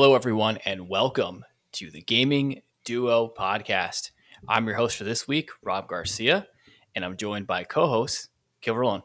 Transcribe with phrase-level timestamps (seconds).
[0.00, 4.12] Hello, everyone, and welcome to the Gaming Duo podcast.
[4.46, 6.46] I'm your host for this week, Rob Garcia,
[6.94, 8.28] and I'm joined by co host,
[8.62, 9.02] Kilverlone.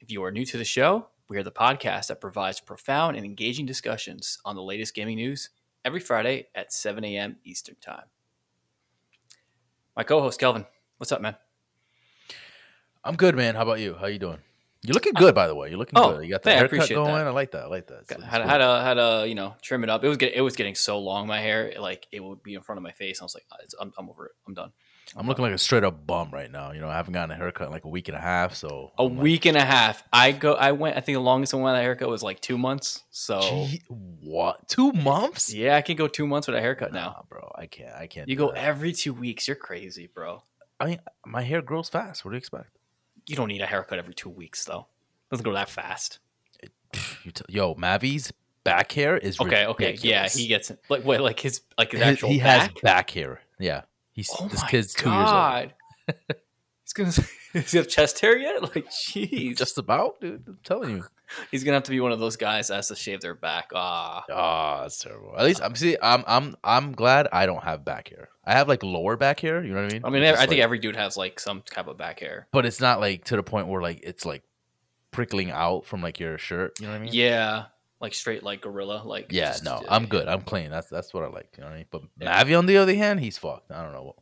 [0.00, 3.26] If you are new to the show, we are the podcast that provides profound and
[3.26, 5.50] engaging discussions on the latest gaming news
[5.84, 7.36] every Friday at 7 a.m.
[7.44, 8.06] Eastern Time.
[9.94, 10.64] My co host, Kelvin,
[10.96, 11.36] what's up, man?
[13.04, 13.56] I'm good, man.
[13.56, 13.94] How about you?
[14.00, 14.38] How you doing?
[14.86, 15.68] You're looking good, by the way.
[15.70, 16.24] You're looking Oh, good.
[16.24, 17.06] You got the haircut going.
[17.14, 17.26] that.
[17.26, 17.64] I like that.
[17.64, 18.00] I like that.
[18.02, 18.50] It's had cool.
[18.50, 20.04] had a had a you know trim it up.
[20.04, 22.60] It was get, it was getting so long my hair like it would be in
[22.60, 23.20] front of my face.
[23.20, 24.32] I was like, "Uh, it's, I'm, I'm over it.
[24.46, 24.72] I'm done.
[25.16, 26.72] I'm looking like a straight up bum right now.
[26.72, 28.54] You know, I haven't gotten a haircut in like a week and a half.
[28.54, 30.02] So A I'm like, week and a half.
[30.12, 30.54] I go.
[30.54, 30.96] I went.
[30.96, 33.04] I think the longest I went with a haircut was like two months.
[33.10, 34.68] So Gee, what?
[34.68, 35.52] Two months?
[35.54, 37.24] yeah, I can go two months with a haircut now.
[37.30, 37.52] Bro.
[37.54, 37.94] I can't.
[37.94, 38.28] I can't.
[38.28, 38.62] You go that.
[38.62, 39.46] every two weeks.
[39.48, 40.42] You're crazy, bro.
[40.80, 42.24] I mean, my hair grows fast.
[42.24, 42.68] What do you expect?
[43.26, 44.86] You don't need a haircut every two weeks though.
[45.30, 46.18] Doesn't go that fast.
[47.48, 49.66] Yo, Mavi's back hair is Okay.
[49.66, 49.96] Okay.
[50.00, 52.60] Yeah, he gets like wait like his like his His- actual he back.
[52.72, 53.40] has back hair.
[53.58, 55.24] Yeah, he's oh this my kid's two years old.
[55.26, 55.74] god.
[56.84, 57.12] He's gonna.
[57.54, 58.60] Does he have chest hair yet?
[58.60, 59.56] Like, jeez.
[59.56, 60.44] Just about, dude.
[60.46, 61.04] I'm telling you.
[61.50, 63.70] He's gonna have to be one of those guys that has to shave their back.
[63.74, 64.24] Ah.
[64.30, 65.34] Oh, that's terrible.
[65.38, 65.96] At least I'm see.
[66.02, 68.28] I'm I'm I'm glad I don't have back hair.
[68.44, 69.62] I have like lower back hair.
[69.64, 70.04] You know what I mean?
[70.04, 72.46] I mean, Which I think like- every dude has like some type of back hair.
[72.52, 74.42] but it's not like to the point where like it's like
[75.10, 76.78] prickling out from like your shirt.
[76.80, 77.12] You know what I mean?
[77.14, 77.66] Yeah,
[78.00, 79.02] like straight like gorilla.
[79.04, 79.50] Like Yeah.
[79.52, 80.28] just- no, I'm good.
[80.28, 80.70] I'm clean.
[80.70, 81.48] That's that's what I like.
[81.56, 81.86] You know what I mean?
[81.90, 82.42] But Yeah.
[82.44, 83.70] Mavi on the other hand, he's fucked.
[83.70, 84.14] I don't know.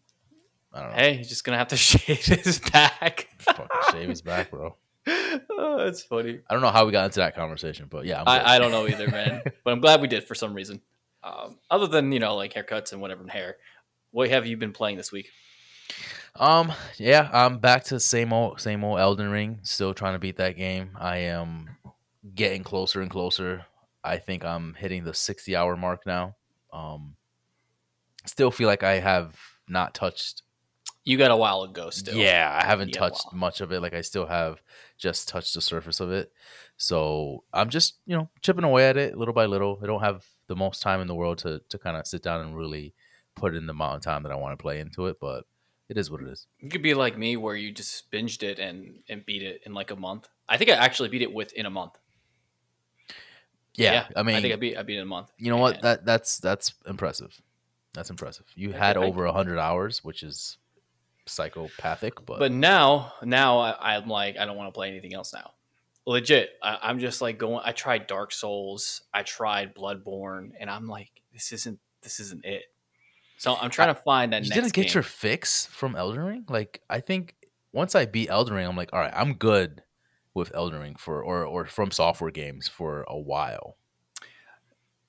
[0.75, 0.97] I don't know.
[0.97, 3.29] Hey, he's just gonna have to shave his back.
[3.39, 4.77] Fucking shave his back, bro.
[5.07, 6.41] Oh, that's funny.
[6.49, 8.23] I don't know how we got into that conversation, but yeah.
[8.27, 9.43] I, I don't know either, man.
[9.65, 10.81] but I'm glad we did for some reason.
[11.25, 13.57] Um, other than you know like haircuts and whatever and hair,
[14.11, 15.31] what have you been playing this week?
[16.35, 19.61] Um, yeah, I'm back to the same old same old Elden Ring.
[19.63, 20.97] Still trying to beat that game.
[20.99, 21.69] I am
[22.35, 23.67] getting closer and closer.
[24.05, 26.35] I think I'm hitting the 60 hour mark now.
[26.73, 27.15] Um,
[28.27, 29.37] still feel like I have
[29.69, 30.43] not touched.
[31.05, 32.17] You got a while ago still.
[32.17, 33.81] Yeah, I haven't touched much of it.
[33.81, 34.63] Like I still have
[35.03, 36.33] just touched the surface of it.
[36.77, 39.81] So I'm just you know chipping away at it little by little.
[39.83, 42.41] I don't have the most time in the world to to kind of sit down
[42.41, 42.95] and really
[43.35, 45.45] put in the amount of time that I want to play into it, but
[45.89, 46.47] it is what it is.
[46.61, 49.75] You could be like me, where you just binged it and and beat it in
[49.75, 50.29] like a month.
[50.49, 51.99] I think I actually beat it within a month.
[53.75, 55.33] Yeah, I mean, I think I beat I beat it in a month.
[55.37, 55.83] you know what?
[55.83, 57.41] That that's that's impressive.
[57.95, 58.47] That's impressive.
[58.55, 60.59] You Thank had over a hundred hours, which is
[61.27, 65.33] psychopathic, but, but now now I, i'm like i don't want to play anything else
[65.33, 65.53] now
[66.07, 70.89] legit I, i'm just like going i tried dark souls i tried bloodborne and i'm
[70.89, 72.65] like this isn't this isn't it
[73.39, 74.95] so i'm trying to find that you didn't get game.
[74.95, 76.45] your fix from Elden Ring.
[76.49, 77.37] Like I think
[77.73, 79.83] once I beat Elden Ring, I'm like, all right, I'm good
[80.35, 83.77] with Elden Ring for or or FromSoftware games for a while.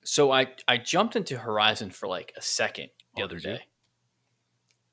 [0.04, 3.52] so i i jumped into horizon for like a second the Oh, other did you?
[3.56, 3.62] day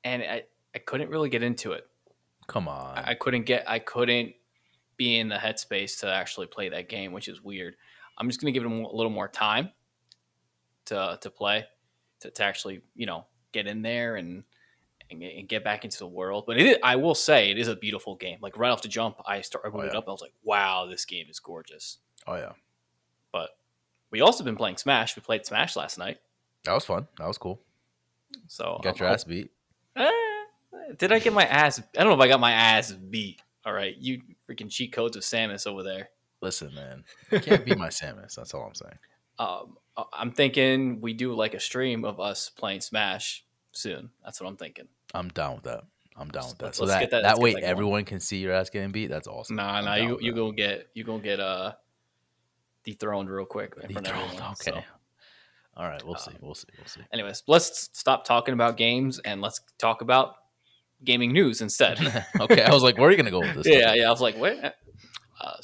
[0.04, 0.42] and i
[0.74, 1.86] i couldn't really get into it.
[2.48, 4.34] Come on, I, I couldn't get i couldn't
[4.96, 7.76] be in the headspace to actually play that game which is weird.
[8.18, 9.70] I'm just gonna give it a little more time
[10.86, 11.64] to to play
[12.20, 14.44] to, to actually you know get in there and
[15.10, 16.44] and get, back into the world.
[16.46, 18.38] But it is, i will say it is a beautiful game.
[18.40, 19.88] Like right off the jump i started I Oh, yeah.
[19.98, 21.98] up and i was like wow this game is gorgeous.
[22.26, 22.52] Oh yeah,
[23.30, 23.50] but
[24.10, 25.16] we also been playing smash.
[25.16, 26.18] We played smash last night.
[26.64, 27.08] That was fun.
[27.18, 27.60] That was cool.
[28.46, 29.50] so Got I'm your ass beat.
[30.98, 33.72] Did i get my ass i don't know if i got my ass beat all
[33.72, 36.08] right you freaking cheat codes with samus over there
[36.40, 38.34] Listen, man, you can't beat my Samus.
[38.34, 38.98] That's all I'm saying.
[39.38, 44.10] um, I- I'm thinking we do like a stream of us playing Smash soon.
[44.24, 44.88] That's what I'm thinking.
[45.14, 45.84] I'm down with that.
[46.16, 46.74] I'm down with that.
[46.74, 47.62] So that that- that, way going.
[47.62, 49.06] everyone can see your ass getting beat.
[49.06, 49.54] That's awesome.
[49.54, 50.36] Nah, I'm nah, you you that.
[50.40, 51.74] gonna get you gonna get uh
[52.84, 54.52] dethroned real quick in front of Dethroned, everyone.
[54.60, 54.72] Okay.
[54.72, 54.82] So,
[55.76, 56.32] All right, we'll see.
[56.32, 56.66] Um, We'll see.
[56.76, 57.02] We'll see.
[57.12, 60.34] anyways, let's stop talking about games and let's talk about
[61.04, 61.98] gaming news instead.
[62.40, 63.66] okay, I was like, where are you gonna go with this?
[63.74, 64.06] yeah, yeah.
[64.06, 64.60] I was like, wait.
[65.40, 65.56] Uh,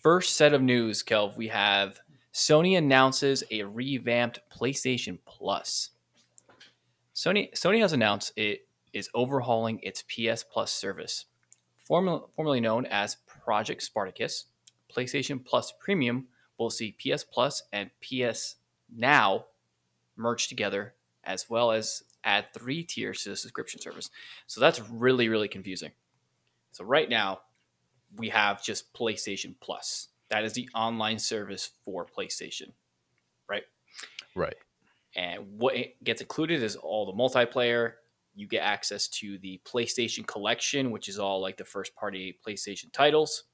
[0.00, 1.36] first set of news, Kelv.
[1.36, 2.00] We have
[2.32, 5.90] Sony announces a revamped PlayStation Plus.
[7.14, 11.26] Sony Sony has announced it is overhauling its PS Plus service,
[11.76, 14.46] formerly, formerly known as Project Spartacus.
[14.94, 16.28] PlayStation Plus Premium
[16.58, 18.56] will see PS Plus and PS
[18.94, 19.46] Now
[20.16, 20.94] merged together,
[21.24, 24.10] as well as add three tiers to the subscription service.
[24.46, 25.92] So that's really, really confusing.
[26.72, 27.40] So right now,
[28.16, 30.08] we have just PlayStation Plus.
[30.30, 32.72] That is the online service for PlayStation,
[33.48, 33.64] right?
[34.34, 34.56] Right.
[35.16, 37.92] And what it gets included is all the multiplayer.
[38.34, 42.92] You get access to the PlayStation Collection, which is all like the first party PlayStation
[42.92, 43.44] titles.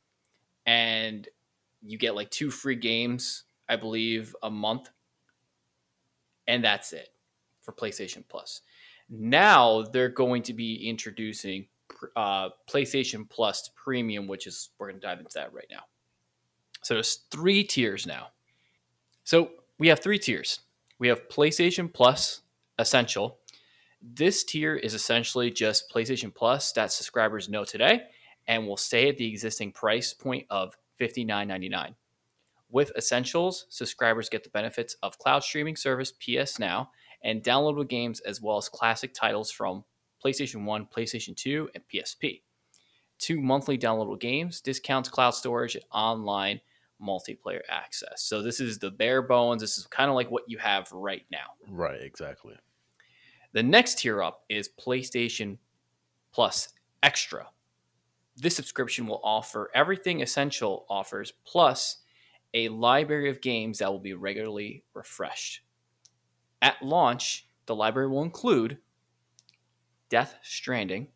[0.67, 1.29] and
[1.83, 4.91] you get like two free games, I believe, a month,
[6.46, 7.08] and that's it
[7.61, 8.61] for PlayStation Plus.
[9.08, 11.67] Now they're going to be introducing
[12.17, 15.82] uh, PlayStation Plus Premium, which is we're going to dive into that right now.
[16.82, 18.29] So there's three tiers now.
[19.25, 20.61] So we have three tiers.
[20.99, 22.43] We have PlayStation Plus
[22.79, 23.38] Essential.
[24.02, 28.02] This tier is essentially just PlayStation Plus that subscribers know today
[28.47, 31.94] and will stay at the existing price point of $59.99.
[32.75, 36.91] With Essentials, subscribers get the benefits of cloud streaming service PS Now
[37.23, 39.85] and downloadable games as well as classic titles from
[40.23, 42.43] PlayStation 1, PlayStation 2, and PSP.
[43.21, 46.61] Two monthly downloadable games, discounts cloud storage, and online
[47.00, 48.25] multiplayer access.
[48.25, 49.62] So this is the bare bones.
[49.62, 51.55] This is kind of like what you have right now.
[51.69, 52.56] Right, exactly.
[53.53, 55.59] The next tier up is PlayStation
[56.32, 56.71] Plus
[57.05, 57.47] Extra.
[58.37, 61.99] This subscription will offer everything Essential offers, plus
[62.55, 65.61] a library of games that will be regularly refreshed.
[66.62, 68.79] At launch, the library will include
[70.09, 71.09] Death Stranding,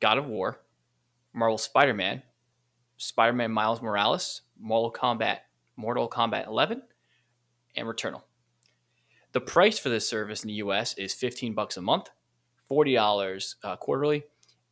[0.00, 0.60] God of War,
[1.32, 2.22] Marvel Spider Man,
[2.96, 5.38] Spider Man Miles Morales, Mortal Kombat,
[5.76, 6.82] Mortal Kombat 11,
[7.76, 8.22] and Returnal.
[9.32, 12.10] The price for this service in the US is 15 bucks a month,
[12.70, 14.24] $40 uh, quarterly,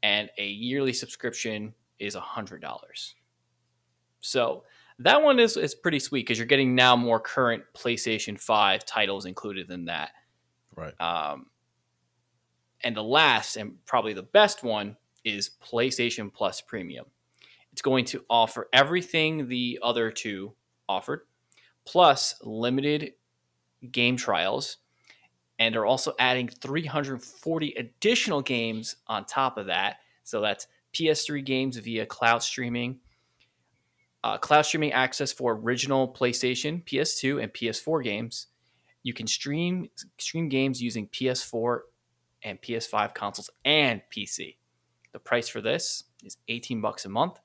[0.02, 2.70] and a yearly subscription is $100.
[4.20, 4.64] So
[5.04, 9.26] that one is, is pretty sweet because you're getting now more current PlayStation 5 titles
[9.26, 10.10] included in that.
[10.76, 10.99] Right.
[11.00, 11.46] Um,
[12.84, 17.06] and the last and probably the best one is PlayStation Plus Premium.
[17.72, 20.52] It's going to offer everything the other two
[20.88, 21.22] offered,
[21.87, 23.14] plus limited
[23.90, 24.78] game trials,
[25.58, 29.96] and are also adding 340 additional games on top of that.
[30.25, 33.00] So that's PS3 games via cloud streaming,
[34.24, 38.46] uh, cloud streaming access for original PlayStation, PS2, and PS4 games.
[39.02, 39.88] You can stream
[40.19, 41.80] stream games using PS4
[42.44, 44.56] and PS5 consoles and PC.
[45.12, 47.40] The price for this is 18 bucks a month,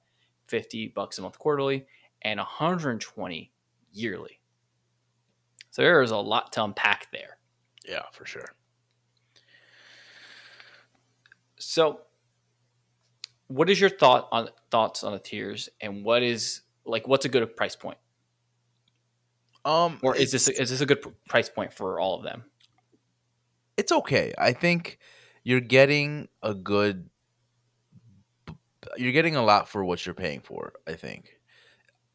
[0.47, 1.85] 50 bucks a month quarterly,
[2.21, 3.51] and 120
[3.91, 4.39] yearly.
[5.71, 7.38] So there is a lot to unpack there.
[7.88, 8.50] Yeah, for sure.
[11.59, 12.01] So
[13.47, 17.30] what is your thought on thoughts on the tiers and what is like what's a
[17.30, 17.98] good price point?
[19.66, 22.45] Um, Or is this is this a good pr- price point for all of them?
[23.78, 24.34] it's okay.
[24.39, 24.98] I think
[25.44, 27.10] you're getting a good
[28.98, 31.34] you're getting a lot for what you're paying for, I think.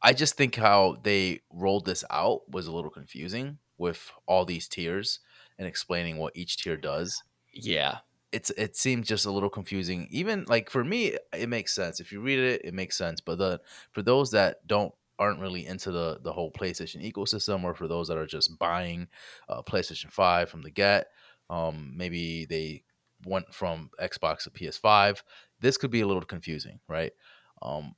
[0.03, 4.67] I just think how they rolled this out was a little confusing with all these
[4.67, 5.21] tiers
[5.59, 7.23] and explaining what each tier does.
[7.53, 7.99] Yeah.
[8.33, 10.09] It's it seemed just a little confusing.
[10.11, 12.01] Even like for me, it makes sense.
[12.01, 13.21] If you read it, it makes sense.
[13.21, 13.61] But the
[13.93, 18.09] for those that don't aren't really into the the whole PlayStation ecosystem, or for those
[18.09, 19.09] that are just buying
[19.49, 21.09] uh, PlayStation Five from the get,
[21.51, 22.85] um, maybe they
[23.27, 25.23] went from Xbox to PS5.
[25.61, 27.13] This could be a little confusing, right?
[27.61, 27.95] Um,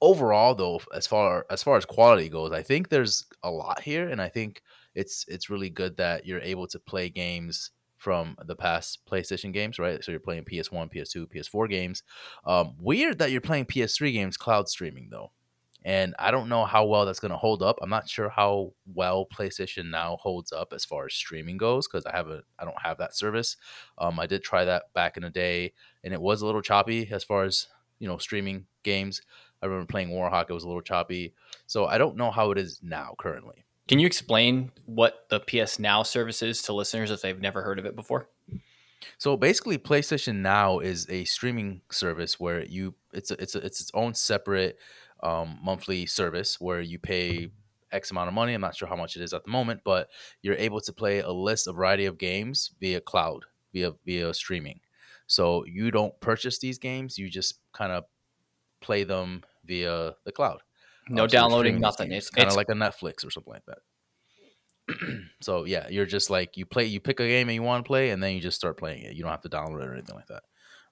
[0.00, 4.08] overall, though, as far as far as quality goes, I think there's a lot here,
[4.08, 4.62] and I think
[4.94, 9.78] it's it's really good that you're able to play games from the past PlayStation games,
[9.78, 10.02] right?
[10.02, 12.02] So you're playing PS1, PS2, PS4 games.
[12.46, 15.30] Um, weird that you're playing PS3 games cloud streaming though
[15.84, 17.78] and I don't know how well that's going to hold up.
[17.80, 22.04] I'm not sure how well PlayStation Now holds up as far as streaming goes because
[22.04, 23.56] I haven't, I don't have that service.
[23.96, 25.72] Um, I did try that back in the day,
[26.04, 29.22] and it was a little choppy as far as you know streaming games.
[29.62, 31.34] I remember playing Warhawk; it was a little choppy.
[31.66, 33.64] So I don't know how it is now currently.
[33.88, 37.78] Can you explain what the PS Now service is to listeners if they've never heard
[37.78, 38.28] of it before?
[39.18, 43.80] So basically, PlayStation Now is a streaming service where you it's a, it's a, it's
[43.80, 44.78] its own separate
[45.22, 47.50] um, monthly service where you pay
[47.92, 48.54] X amount of money.
[48.54, 50.08] I'm not sure how much it is at the moment, but
[50.42, 54.80] you're able to play a list, a variety of games via cloud, via via streaming.
[55.26, 58.04] So you don't purchase these games; you just kind of
[58.80, 60.60] play them via the cloud.
[61.10, 62.12] No downloading, nothing.
[62.12, 63.78] It's kind of like a Netflix or something like that.
[65.40, 67.86] so yeah, you're just like you play, you pick a game and you want to
[67.86, 69.14] play, and then you just start playing it.
[69.14, 70.42] You don't have to download it or anything like that.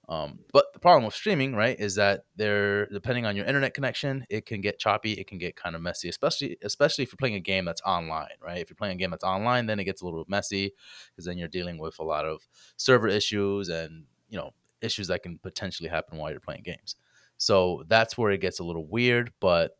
[0.09, 4.25] Um, but the problem with streaming, right, is that there, depending on your internet connection,
[4.27, 7.35] it can get choppy, it can get kind of messy, especially especially if you're playing
[7.35, 8.57] a game that's online, right?
[8.57, 10.73] If you're playing a game that's online, then it gets a little bit messy
[11.11, 15.21] because then you're dealing with a lot of server issues and you know issues that
[15.21, 16.95] can potentially happen while you're playing games.
[17.37, 19.77] So that's where it gets a little weird, but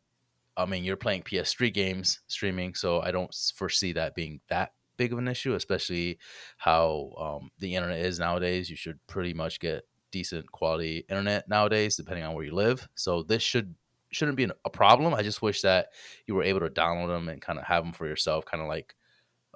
[0.60, 5.14] I mean, you're playing PS3 games streaming, so I don't foresee that being that big
[5.14, 6.20] of an issue, especially
[6.58, 8.70] how um, the internet is nowadays.
[8.70, 12.88] You should pretty much get decent quality internet nowadays, depending on where you live.
[12.96, 13.74] So this should
[14.12, 15.14] shouldn't be a problem.
[15.14, 15.90] I just wish that
[16.26, 18.68] you were able to download them and kind of have them for yourself, kind of
[18.68, 18.96] like,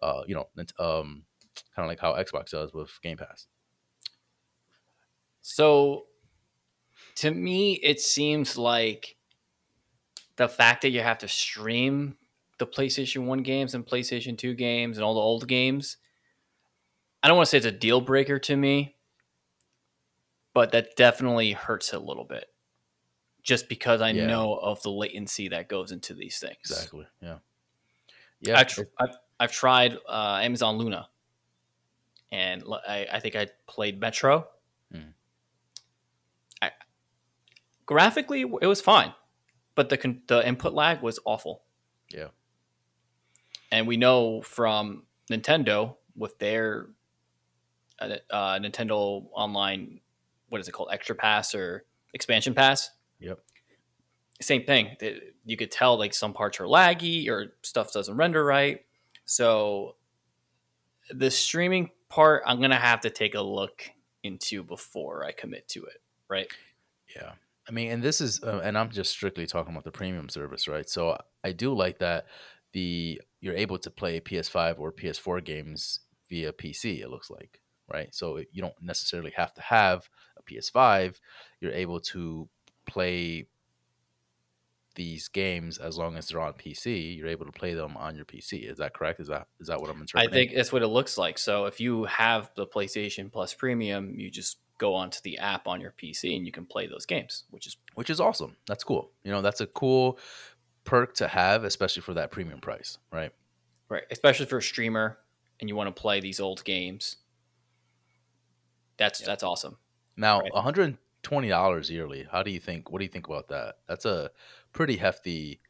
[0.02, 0.48] uh, you know,
[0.80, 1.24] um,
[1.76, 3.48] kind of like how Xbox does with Game Pass.
[5.42, 6.06] So,
[7.16, 9.18] to me, it seems like
[10.36, 12.18] the fact that you have to stream
[12.60, 15.98] the PlayStation 1 games and PlayStation 2 games and all the old games,
[17.22, 18.96] I don't want to say it's a deal breaker to me,
[20.54, 22.46] but that definitely hurts a little bit.
[23.42, 24.28] Just because I Yeah.
[24.28, 26.58] know of the latency that goes into these things.
[26.62, 27.06] Exactly.
[27.22, 27.40] Yeah.
[28.40, 28.60] Yeah.
[28.60, 31.10] I tr- I've, I've tried uh, Amazon Luna,
[32.32, 34.48] and I, I, think I played Metro.
[34.92, 35.10] Hmm.
[36.62, 36.72] I,
[37.86, 39.14] graphically, it was fine,
[39.76, 41.64] but the con- the input lag was awful.
[42.10, 42.28] Yeah.
[43.72, 46.88] and we know from Nintendo with their
[48.00, 50.00] uh, uh, Nintendo Online,
[50.50, 52.92] what is it called, Extra Pass or Expansion Pass?
[53.20, 53.40] Yep.
[54.42, 54.96] Same thing.
[55.46, 58.82] You could tell like some parts are laggy or stuff doesn't render right.
[59.26, 59.96] So
[61.10, 63.90] the streaming part, I'm gonna have to take a look
[64.22, 66.02] into before I commit to it.
[66.30, 66.48] Right.
[67.16, 67.32] Yeah.
[67.68, 70.68] I mean, and this is, uh, and I'm just strictly talking about the premium service,
[70.68, 70.90] right?
[70.90, 72.26] So I do like that
[72.74, 77.02] the you're able to play PS5 or PS4 games via PC.
[77.02, 78.14] It looks like, right?
[78.14, 81.20] So you don't necessarily have to have a PS5.
[81.62, 82.50] You're able to
[82.86, 83.48] play
[84.96, 87.18] these games as long as they're on PC.
[87.18, 88.70] You're able to play them on your PC.
[88.70, 89.20] Is that correct?
[89.20, 90.30] Is that is that what I'm interpreting?
[90.30, 91.38] I think that's what it looks like.
[91.38, 95.80] So if you have the PlayStation Plus Premium, you just go onto the app on
[95.82, 98.58] your PC and you can play those games, which is which is awesome.
[98.68, 99.12] That's cool.
[99.24, 100.20] You know, that's a cool
[100.84, 103.32] perk to have, especially for that premium price, right?
[103.90, 105.20] right, especially for a streamer
[105.60, 107.18] and you want to play these old games.
[108.98, 109.28] That's Yeah.
[109.28, 109.78] that's awesome.
[110.18, 110.52] Now, Right.
[110.54, 112.24] $120 yearly.
[112.32, 112.92] How do you think?
[112.92, 113.78] What do you think about that?
[113.88, 114.32] That's a
[114.74, 115.62] pretty hefty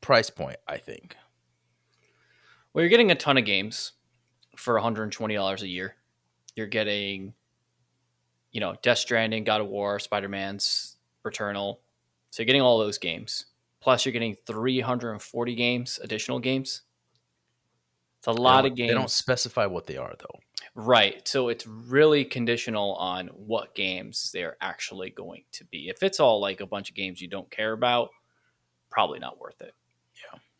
[0.00, 1.16] price point, I think.
[2.72, 3.92] Well, you're getting a ton of games
[4.56, 5.96] for $120 a year.
[6.54, 7.34] You're getting,
[8.52, 11.78] you know, Death Stranding, God of War, Spider Man's, Returnal.
[12.30, 13.46] So you're getting all those games.
[13.80, 16.82] Plus, you're getting 340 games, additional games.
[18.18, 20.40] It's a lot of don't- They don't specify what they are, though.
[20.74, 21.26] Right.
[21.26, 25.88] So it's really conditional on what games they're actually going to be.
[25.88, 28.10] If it's all like a bunch of games you don't care about,
[28.90, 29.74] probably not worth it.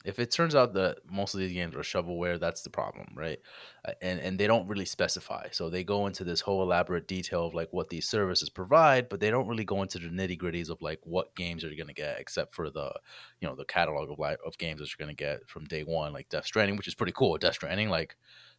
[0.08, 3.38] If it turns out that most of these games are shovelware, that's the problem, right?
[3.84, 5.48] Uh, And and they don't really specify.
[5.52, 9.20] So they go into this whole elaborate detail of like what these services provide, but
[9.20, 11.94] they don't really go into the nitty gritties of like what games are you going
[11.94, 12.92] to get, except for the
[13.40, 15.82] you know the catalog of li- of games that you're going to get from day
[15.84, 17.36] one, like Death Stranding, which is pretty cool.
[17.38, 18.16] Death Stranding, like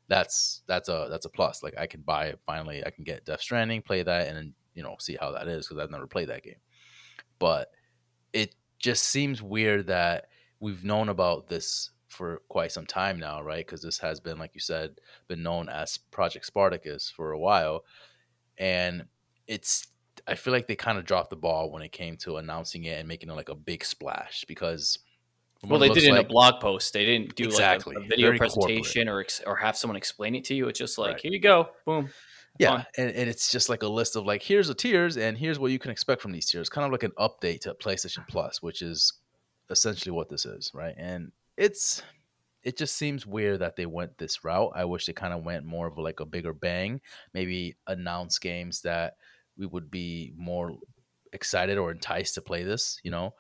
[0.08, 1.64] that's that's a that's a plus.
[1.64, 2.86] Like I can buy it finally.
[2.86, 5.68] I can get Death Stranding, play that, and then you know see how that is
[5.68, 6.62] because I've never played that game.
[7.40, 7.70] But
[8.34, 10.30] it just seems weird that
[10.60, 13.66] we've known about this for quite some time now, right?
[13.66, 14.96] Because this has been, like you said,
[15.28, 17.84] been known as Project Spartacus for a while,
[18.58, 19.06] and
[19.48, 19.88] it's.
[20.28, 23.00] I feel like they kind of dropped the ball when it came to announcing it
[23.00, 25.00] and making it like a big splash because.
[25.64, 26.94] Well, they did it in a blog post.
[26.94, 27.94] They didn't do Exactly.
[27.96, 28.66] like a, a video Very corporate.
[28.66, 30.70] presentation or ex- or have someone explain it to you.
[30.70, 31.20] It's just like, Right.
[31.22, 32.10] here you go, boom.
[32.60, 35.60] Yeah, and, and it's just like a list of like here's the tiers and here's
[35.60, 36.70] what you can expect from these tiers.
[36.70, 39.14] Kind of like an update to PlayStation Plus, which is
[39.70, 40.96] essentially what this is, right?
[40.98, 42.02] And it's
[42.64, 44.72] it just seems weird that they went this route.
[44.76, 47.00] I wish they kind of went more of a, like a bigger bang,
[47.34, 49.14] maybe announce games that
[49.58, 50.76] we would be more
[51.32, 53.34] excited or enticed to play this, you know.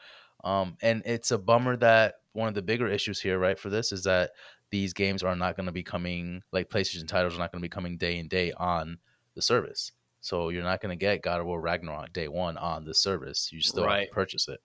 [0.43, 3.91] Um, and it's a bummer that one of the bigger issues here, right, for this
[3.91, 4.31] is that
[4.71, 7.65] these games are not going to be coming like PlayStation titles are not going to
[7.65, 8.99] be coming day and day on
[9.35, 9.91] the service.
[10.21, 13.49] So you're not going to get God of War Ragnarok day one on the service.
[13.51, 14.59] You still have to purchase it.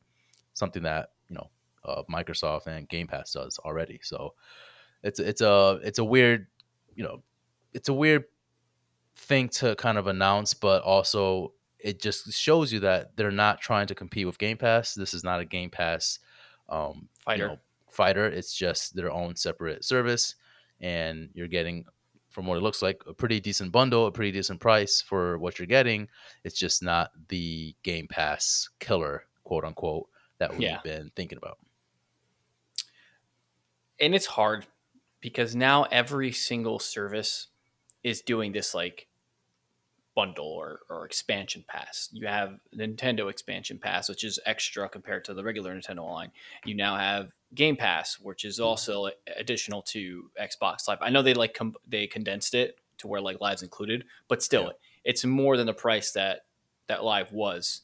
[0.53, 1.51] Something that you know
[1.85, 4.01] uh, Microsoft and Game Pass does already.
[4.03, 4.35] So
[5.03, 6.47] it's it's a it's a weird
[6.95, 7.23] you know
[7.73, 8.25] it's a weird
[9.17, 13.87] thing to kind of announce, but also it just shows you that they're not trying
[13.87, 14.95] to compete with Game Pass.
[14.95, 16.19] This is not a Game Pass
[16.69, 17.49] um, you Fighter.
[17.49, 17.59] know,
[17.91, 18.27] fighter.
[18.27, 20.35] It's just their own separate service,
[20.81, 21.85] and you're getting,
[22.31, 25.59] from what it looks like, a pretty decent bundle, a pretty decent price for what
[25.59, 26.09] you're getting.
[26.43, 30.81] It's just not the Game Pass killer, quote unquote, that we've Yeah.
[30.83, 31.59] been thinking about.
[34.01, 34.67] And it's hard
[35.21, 37.49] because now every single service
[38.03, 39.07] is doing this like
[40.15, 42.09] bundle or, or expansion pass.
[42.13, 46.31] You have Nintendo expansion pass, which is extra compared to the regular Nintendo line.
[46.65, 50.99] You now have Game Pass, which is also additional to Xbox Live.
[51.01, 54.65] I know they like com- they condensed it to where like lives included, but still,
[54.65, 54.71] Yeah.
[55.05, 56.47] it's more than the price that
[56.89, 57.83] that live was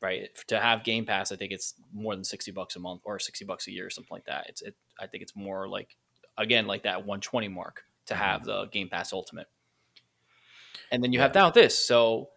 [0.00, 0.28] right?
[0.48, 3.44] To have Game Pass, I think it's more than sixty bucks a month or sixty
[3.44, 4.46] bucks a year or something like that.
[4.48, 4.74] It's it.
[5.00, 5.96] I think it's more like
[6.36, 8.18] again like that one twenty mark to Mhm.
[8.18, 9.48] have the Game Pass Ultimate.
[10.90, 11.24] And then you Yeah.
[11.24, 11.78] have now this.
[11.84, 12.30] So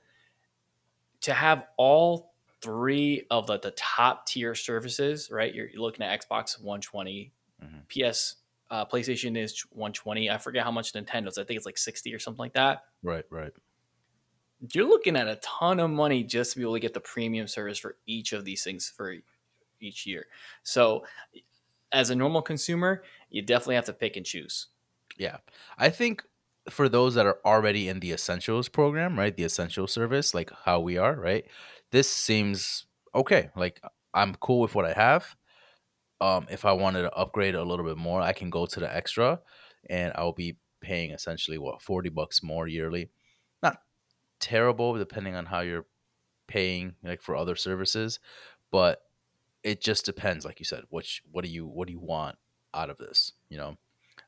[1.21, 5.53] to have all three of the, the top tier services, right?
[5.53, 7.31] You're, you're looking at Xbox 120,
[7.63, 7.87] Mhm.
[7.87, 8.35] PS,
[8.69, 10.29] uh, PlayStation is 120.
[10.29, 11.37] I forget how much Nintendo's.
[11.37, 12.85] I think it's like 60 or something like that.
[13.03, 13.51] Right, right.
[14.73, 17.47] You're looking at a ton of money just to be able to get the premium
[17.47, 19.15] service for each of these things for
[19.79, 20.27] each year.
[20.63, 21.03] So,
[21.91, 24.67] as a normal consumer, you definitely have to pick and choose.
[25.17, 25.37] Yeah.
[25.77, 26.23] I think
[26.69, 29.35] for those that are already in the essentials program, right?
[29.35, 31.45] The essential service, like how we are, right?
[31.91, 33.49] This seems okay.
[33.55, 33.81] Like
[34.13, 35.35] I'm cool with what I have.
[36.19, 38.95] Um, if I wanted to upgrade a little bit more, I can go to the
[38.95, 39.39] extra
[39.89, 43.09] and I'll be paying essentially what 40 bucks more yearly.
[44.41, 45.85] Terrible depending on how you're
[46.47, 48.19] paying like for other services,
[48.71, 49.03] but
[49.63, 52.37] it just depends, like you said, which what do you what do you want
[52.73, 53.77] out of this, you know?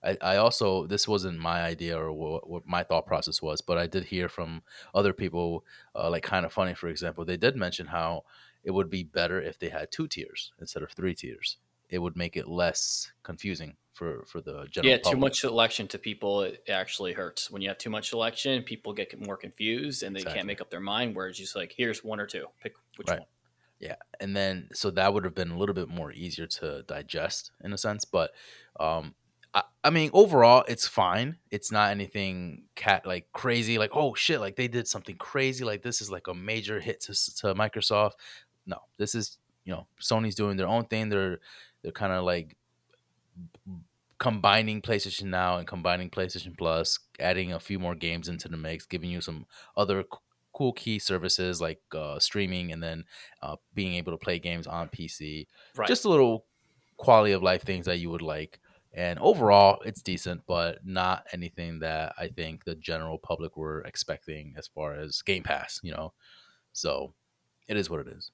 [0.04, 3.78] I, I also this wasn't my idea or what, what my thought process was, but
[3.78, 4.62] I did hear from
[4.94, 5.66] other people,
[5.96, 8.24] uh, like Kinda Funny, for example, they did mention how
[8.64, 11.58] it would be better if they had two tiers instead of three tiers.
[11.90, 14.92] It would make it less confusing for for the general.
[14.92, 17.50] yeah, too much selection to people it actually hurts.
[17.52, 20.38] When you have too much selection, people get more confused and they Exactly.
[20.40, 21.16] can't make up their mind.
[21.16, 23.20] Whereas just like, here's one or two, pick which Right.
[23.20, 23.28] one.
[23.80, 27.52] Yeah, and then so that would have been a little bit more easier to digest
[27.64, 28.32] in a sense but
[28.80, 29.14] um
[29.54, 34.40] I, I mean overall it's fine it's not anything cat like crazy like oh shit
[34.40, 38.14] like they did something crazy like this is like a major hit to, to microsoft
[38.66, 41.40] no this is you know sony's doing their own thing they're
[41.82, 42.56] they're kind of like
[44.20, 48.86] combining PlayStation Now and combining PlayStation Plus, adding a few more games into the mix,
[48.86, 50.20] giving you some other c-
[50.54, 53.04] cool key services like uh, streaming and then
[53.42, 55.48] uh, being able to play games on PC.
[55.76, 55.88] Right.
[55.88, 56.46] Just a little
[56.98, 58.60] quality of life things that you would like.
[58.94, 64.54] And overall, it's decent, but not anything that I think the general public were expecting
[64.58, 66.14] as far as Game Pass, you know?
[66.74, 67.14] So
[67.68, 68.32] it is what it is.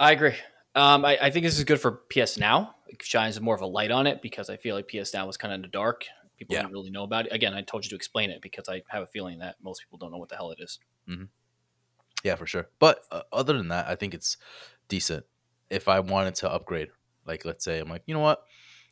[0.00, 0.34] I agree.
[0.76, 2.74] Um, I, I think this is good for PS Now.
[2.86, 5.36] It shines more of a light on it because I feel like PS Now was
[5.36, 6.04] kind of in the dark.
[6.36, 6.62] People Yeah.
[6.62, 7.32] didn't really know about it.
[7.32, 9.98] Again, I told you to explain it because I have a feeling that most people
[9.98, 10.78] don't know what the hell it is.
[12.22, 12.68] Yeah, for sure.
[12.78, 14.36] But uh, other than that, I think it's
[14.88, 15.24] decent.
[15.70, 16.88] If I wanted to upgrade,
[17.26, 18.42] like let's say I'm like, you know what,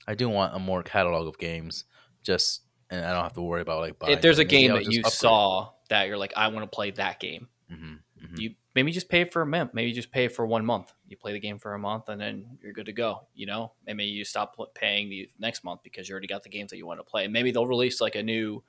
[0.07, 1.85] I do want a more catalog of games,
[2.23, 4.15] just and I don't have to worry about like buying.
[4.15, 5.13] if there's a game that you upgrade.
[5.13, 8.39] saw that you're like, I want to play that game, Mhm, mhm.
[8.41, 9.73] you maybe just pay for a month.
[9.75, 10.93] Maybe just pay for one month.
[11.09, 13.27] You play the game for a month and then you're good to go.
[13.35, 16.49] You know, and maybe you stop paying the next month because you already got the
[16.49, 17.25] games that you want to play.
[17.25, 18.63] And maybe they'll release like a new,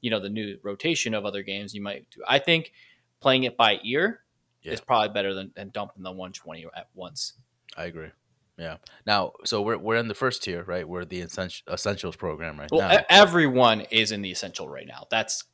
[0.00, 2.22] you know, the new rotation of other games you might do.
[2.28, 2.72] I think
[3.20, 4.20] playing it by ear
[4.62, 4.72] Yeah.
[4.72, 7.34] is probably better than, than dumping the 120 at once.
[7.76, 8.10] I agree.
[8.58, 8.78] Yeah.
[9.06, 10.86] Now, so we're we're in the first tier, right?
[10.88, 13.04] We're the essentials program right Well, now.
[13.08, 15.06] everyone is in the essential right now.
[15.10, 15.44] That's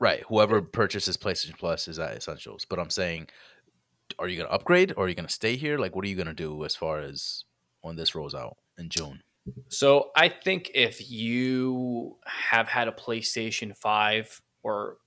[0.00, 0.24] right.
[0.28, 2.64] Whoever purchases PlayStation Plus is at essentials.
[2.68, 3.28] But I'm saying,
[4.18, 5.78] are you gonna upgrade or are you gonna stay here?
[5.78, 7.44] Like, what are you gonna do as far as
[7.82, 9.22] when this rolls out in June?
[9.68, 14.98] So I think if you have had a PlayStation 5 or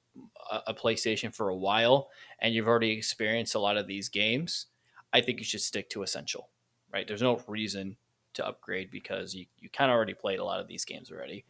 [0.68, 4.68] a PlayStation for a while and you've already experienced a lot of these games,
[5.12, 6.50] I think you should stick to Essential,
[6.92, 7.08] right?
[7.08, 7.98] There's no reason
[8.34, 11.46] to upgrade because you, you kind of already played a lot of these games already.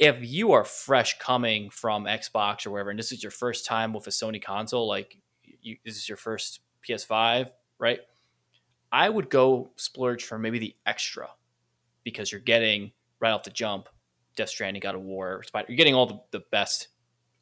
[0.00, 3.92] If you are fresh coming from Xbox or wherever, and this is your first time
[3.92, 5.18] with a Sony console, like
[5.60, 8.00] you, this is your first PS5, right?
[8.90, 11.28] I would go splurge for maybe the extra
[12.02, 13.88] because you're getting right off the jump
[14.36, 15.66] Death Stranding, God of War, Spider.
[15.68, 16.88] You're getting all the, the best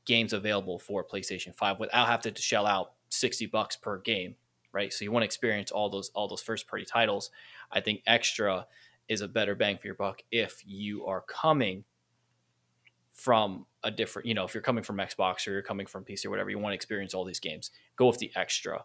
[0.05, 4.35] games available for PlayStation 5 without having to shell out 60 bucks per game,
[4.73, 4.93] right?
[4.93, 7.31] So you want to experience all those all those first party titles.
[7.71, 8.67] I think extra
[9.09, 11.85] is a better bang for your buck if you are coming
[13.19, 16.27] from a different, you know, if you're coming from Xbox or you're coming from PC
[16.27, 17.73] or whatever, you want to experience all these games.
[17.97, 18.85] Go with the extra.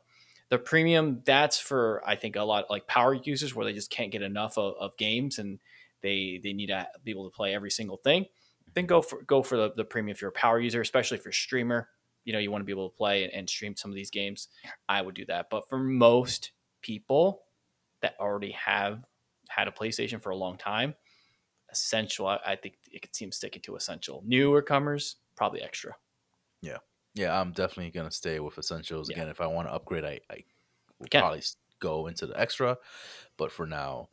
[0.49, 4.11] The premium, that's for I think a lot like power users where they just can't
[4.11, 5.59] get enough of, of games and
[6.01, 8.25] they they need to be able to play every single thing.
[8.73, 11.25] Then go for go for the, the premium if you're a power user, especially if
[11.25, 11.89] you're a streamer.
[12.25, 14.09] You know, you want to be able to play and, and stream some of these
[14.09, 14.47] games.
[14.89, 15.49] I would do that.
[15.51, 17.43] But for most people
[18.01, 19.03] that already have
[19.49, 20.95] had a PlayStation for a long time,
[21.73, 24.23] essential, I, I think it could seem sticking to essential.
[24.25, 25.95] Newer comers, probably extra.
[26.61, 26.77] Yeah,
[27.13, 29.09] Yeah, I'm definitely gonna stay with essentials.
[29.09, 29.17] Yeah.
[29.17, 30.45] Again, if I want to upgrade, I, I
[30.99, 31.19] will Can.
[31.19, 31.43] probably
[31.79, 32.77] go into the extra.
[33.37, 34.09] But for now,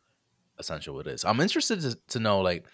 [0.58, 1.24] essential it is.
[1.24, 2.66] I'm interested to, to know like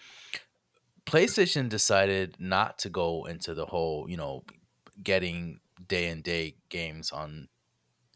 [1.05, 4.43] PlayStation decided not to go into the whole, you know,
[5.03, 7.49] getting day and day games on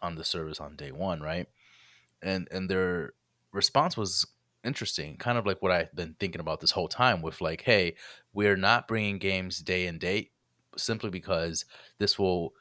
[0.01, 1.47] on the service on day one, right?
[2.21, 3.13] And and their
[3.53, 4.27] response was
[4.63, 7.21] interesting, kind of like what I've been thinking about this whole time.
[7.21, 7.95] With like, hey,
[8.34, 10.32] we're not bringing games day and date
[10.78, 11.65] simply because
[11.97, 12.54] this will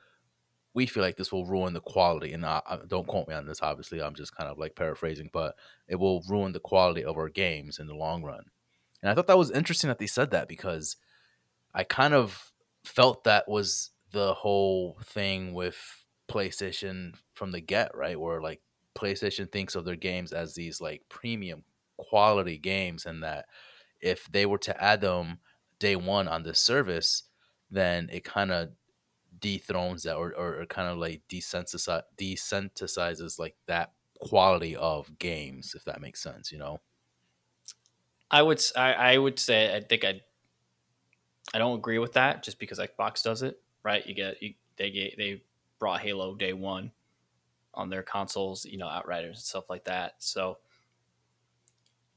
[0.72, 3.62] we feel like this will ruin the quality and uh, don't quote me on this
[3.62, 5.54] obviously i'm just kind of like paraphrasing but
[5.88, 8.44] it will ruin the quality of our games in the long run
[9.02, 10.96] and i thought that was interesting that they said that because
[11.74, 12.52] i kind of
[12.84, 18.60] felt that was the whole thing with playstation from the get right where like
[18.96, 21.64] playstation thinks of their games as these like premium
[22.08, 23.46] quality games and that
[24.00, 25.40] if they were to add them
[25.78, 27.24] day one on this service
[27.70, 28.70] then it kind of
[29.38, 35.74] dethrones that or, or, or kind of like desensitize, desensitizes like that quality of games
[35.74, 36.78] if that makes sense you know
[38.30, 40.20] I would I would say I think I
[41.52, 44.06] I don't agree with that just because Xbox does it right.
[44.06, 45.42] You get you, they get they
[45.78, 46.92] brought Halo day one
[47.74, 50.14] on their consoles, you know, Outriders and stuff like that.
[50.18, 50.58] So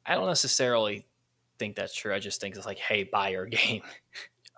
[0.06, 1.06] I don't necessarily
[1.60, 2.14] think that's true.
[2.14, 3.76] I just think it's like, hey, buy your game.
[3.76, 3.80] You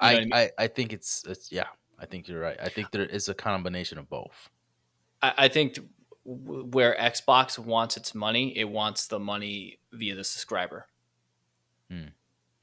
[0.01, 0.33] know I, I mean?
[0.33, 3.33] I i think it's it's yeah i think you're right i think there is a
[3.33, 4.49] combination of both
[5.21, 5.79] I, I think
[6.25, 10.87] w- where Xbox wants its money, it wants the money via the subscriber.
[11.89, 12.11] Mhm.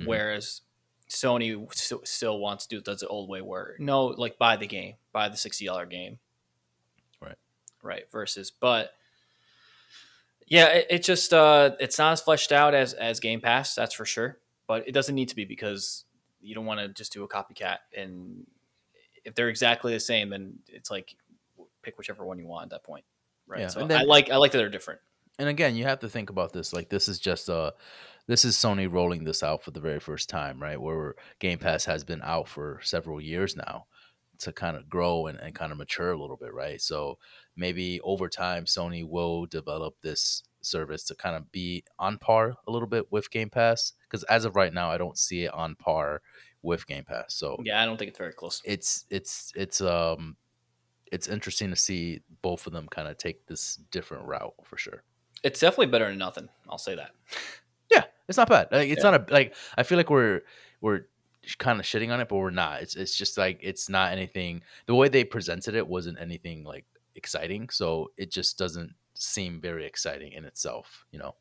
[0.04, 0.60] Whereas
[1.08, 1.66] Sony
[2.04, 4.96] still wants to do it does the old way where no, like buy the game,
[5.12, 6.18] buy the sixty dollar game,
[7.20, 7.36] Right.
[7.82, 8.10] right.
[8.12, 8.92] Versus, but
[10.46, 13.94] yeah, it, it just uh, it's not as fleshed out as as Game Pass, that's
[13.94, 14.38] for sure.
[14.66, 16.04] But it doesn't need to be because
[16.40, 17.78] you don't want to just do a copycat.
[17.96, 18.46] And
[19.24, 21.14] if they're exactly the same, then it's like
[21.82, 23.04] pick whichever one you want at that point,
[23.46, 23.60] right?
[23.60, 25.00] Yeah, so then- I like I like that they're different.
[25.38, 27.70] and again you have to think about this like this is just uh
[28.26, 31.86] this is sony rolling this out for the very first time right where game pass
[31.86, 33.86] has been out for several years now
[34.42, 37.18] to kind of grow and, and kind of mature a little bit right so
[37.56, 42.70] maybe over time sony will develop this service to kind of be on par a
[42.70, 45.74] little bit with game pass because as of right now i don't see it on
[45.74, 46.22] par
[46.62, 48.62] with game pass so Yeah, I don't think it's very close.
[48.64, 50.36] it's it's it's um
[51.10, 55.02] it's interesting to see both of them kind of take this different route for sure
[55.42, 56.48] It's definitely better than nothing.
[56.70, 57.10] I'll say that.
[57.90, 58.68] Yeah, it's not bad.
[58.70, 59.10] Like, it's Yeah.
[59.10, 59.54] not a like.
[59.76, 60.42] I feel like we're
[60.80, 61.02] we're
[61.58, 62.82] kind of shitting on it, but we're not.
[62.82, 64.62] It's it's just like it's not anything.
[64.86, 69.84] The way they presented it wasn't anything like exciting, so it just doesn't seem very
[69.84, 71.04] exciting in itself.
[71.12, 71.34] You know.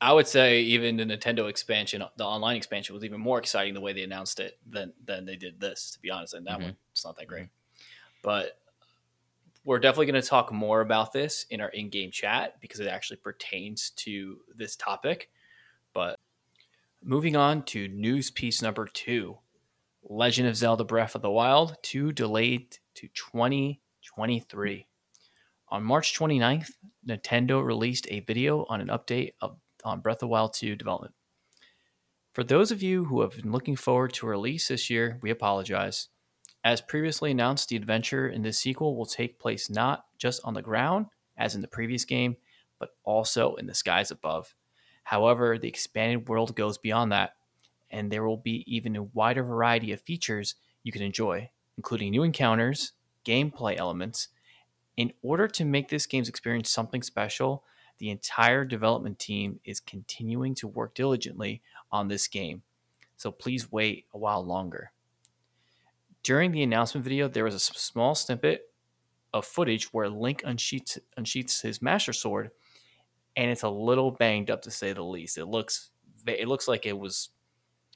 [0.00, 3.80] I would say even the Nintendo expansion, the online expansion, was even more exciting the
[3.80, 5.92] way they announced it than than they did this.
[5.92, 6.62] To be honest, and that Mhm.
[6.62, 7.48] one it's not that great.
[8.22, 8.60] But
[9.64, 13.18] we're definitely going to talk more about this in our in-game chat because it actually
[13.18, 15.30] pertains to this topic.
[15.92, 16.18] But
[17.02, 19.38] moving on to news piece number two,
[20.02, 24.86] Legend of Zelda: Breath of the Wild 2 delayed to 2023.
[25.70, 26.70] On March 29th,
[27.06, 31.14] Nintendo released a video on an update of, on Breath of the Wild 2 development.
[32.32, 36.08] For those of you who have been looking forward to release this year, we apologize.
[36.64, 40.62] As previously announced, the adventure in this sequel will take place not just on the
[40.62, 41.06] ground,
[41.36, 42.36] as in the previous game,
[42.78, 44.54] but also in the skies above.
[45.08, 47.36] However, the expanded world goes beyond that,
[47.90, 52.24] and there will be even a wider variety of features you can enjoy, including new
[52.24, 52.92] encounters,
[53.24, 54.28] gameplay elements.
[54.98, 57.64] In order to make this game's experience something special,
[57.96, 62.60] the entire development team is continuing to work diligently on this game.
[63.16, 64.92] So please wait a while longer.
[66.22, 68.70] During the announcement video, there was a small snippet
[69.32, 72.50] of footage where Link unsheaths, unsheaths his Master Sword,
[73.38, 75.38] and it's a little banged up to say the least.
[75.38, 75.90] It looks
[76.26, 77.30] it looks like it was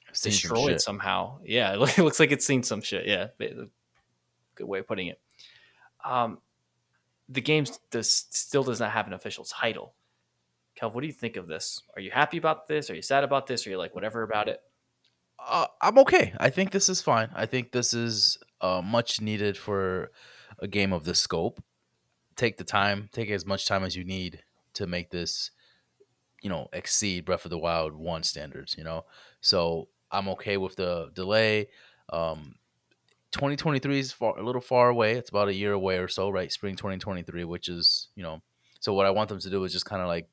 [0.07, 1.39] I've some destroyed somehow.
[1.43, 3.05] Yeah, it looks like it's seen some shit.
[3.05, 5.19] Yeah, good way of putting it.
[6.03, 6.39] Um,
[7.27, 9.93] the game does still does not have an official title.
[10.75, 11.81] Kel, what do you think of this?
[11.95, 12.89] Are you happy about this?
[12.89, 13.67] Are you sad about this?
[13.67, 14.61] Are you like whatever about it?
[15.45, 16.33] Uh, I'm okay.
[16.39, 17.29] I think this is fine.
[17.35, 20.09] I think this is uh, much needed for
[20.59, 21.61] a game of this scope.
[22.37, 24.41] Take the time, take as much time as you need
[24.73, 25.51] to make this,
[26.41, 28.75] you know, exceed Breath of the Wild one standards.
[28.77, 29.05] You know,
[29.41, 31.69] so I'm okay with the delay.
[32.09, 32.55] Um,
[33.31, 35.13] 2023 is far a little far away.
[35.13, 36.51] It's about a year away or so, right?
[36.51, 38.41] Spring 2023, which is you know.
[38.79, 40.29] So what I want them to do is just kind of like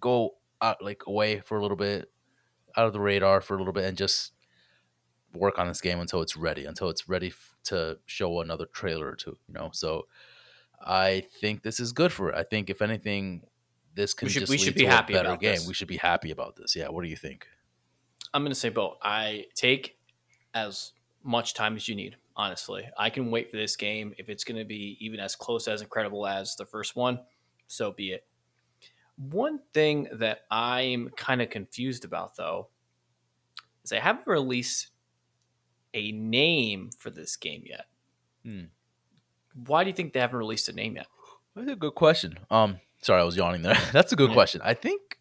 [0.00, 2.10] go out like away for a little bit,
[2.76, 4.32] out of the radar for a little bit, and just
[5.34, 9.08] work on this game until it's ready, until it's ready f- to show another trailer
[9.08, 9.36] or two.
[9.46, 10.06] You know, so
[10.84, 12.36] I think this is good for it.
[12.36, 13.42] I think if anything,
[13.94, 15.54] this can should- just we should be happy a better about game.
[15.54, 15.66] this.
[15.66, 16.76] We should be happy about this.
[16.76, 17.46] Yeah, what do you think?
[18.32, 18.98] I'm going to say both.
[19.02, 19.98] I take
[20.54, 22.16] as much time as you need.
[22.36, 24.14] Honestly, I can wait for this game.
[24.16, 27.18] If it's going to be even as close as incredible as the first one,
[27.66, 28.26] so be it.
[29.16, 32.68] One thing that I'm kind of confused about, though,
[33.82, 34.90] is they haven't released
[35.94, 37.86] a name for this game yet.
[38.44, 38.64] Hmm.
[39.66, 41.06] Why do you think they haven't released a name yet?
[41.56, 42.38] That's a good question.
[42.50, 43.76] Um, sorry, I was yawning there.
[43.92, 44.34] That's a good Yeah.
[44.34, 44.60] question.
[44.64, 45.18] I think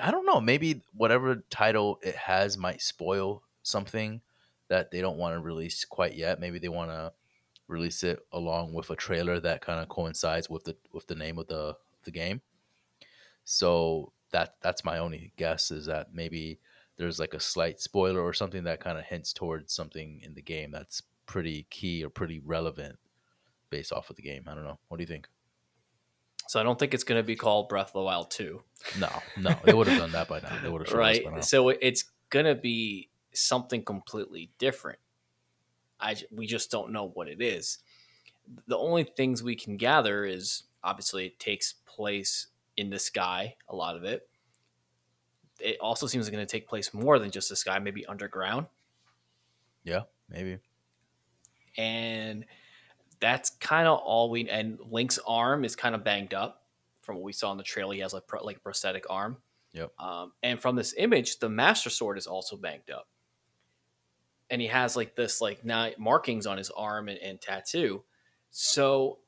[0.00, 0.40] I don't know.
[0.40, 4.22] Maybe whatever title it has might spoil something
[4.68, 6.40] that they don't want to release quite yet.
[6.40, 7.12] Maybe they want to
[7.68, 11.38] release it along with a trailer that kind of coincides with the with the name
[11.38, 12.40] of the the game.
[13.44, 16.58] So that that's my only guess is that maybe
[16.96, 20.42] there's like a slight spoiler or something that kind of hints towards something in the
[20.42, 22.98] game that's pretty key or pretty relevant
[23.72, 24.44] based off of the game.
[24.46, 24.78] I don't know.
[24.86, 25.26] What do you think?
[26.46, 28.62] So I don't think it's going to be called Breath of the Wild 2.
[28.98, 29.08] No,
[29.38, 30.58] no, they would have done that by now.
[30.62, 31.24] They would have right?
[31.24, 31.40] by now.
[31.40, 34.98] So it's going to be something completely different.
[35.98, 37.78] I we just don't know what it is.
[38.66, 43.74] The only things we can gather is obviously it takes place in the sky, a
[43.74, 44.28] lot of it.
[45.60, 48.66] It also seems like going to take place more than just the sky, maybe underground.
[49.84, 50.58] Yeah, maybe.
[51.78, 52.44] and
[53.22, 56.64] that's kind of all we and link's arm is kind of banged up
[57.00, 57.94] from what we saw in the trailer.
[57.94, 59.38] He has like pro, like a prosthetic arm.
[59.72, 59.90] Yep.
[59.98, 63.08] um, and from this image the master sword is also banged up.
[64.50, 68.04] And he has like this like now markings on his arm and, and tattoo.
[68.50, 69.20] So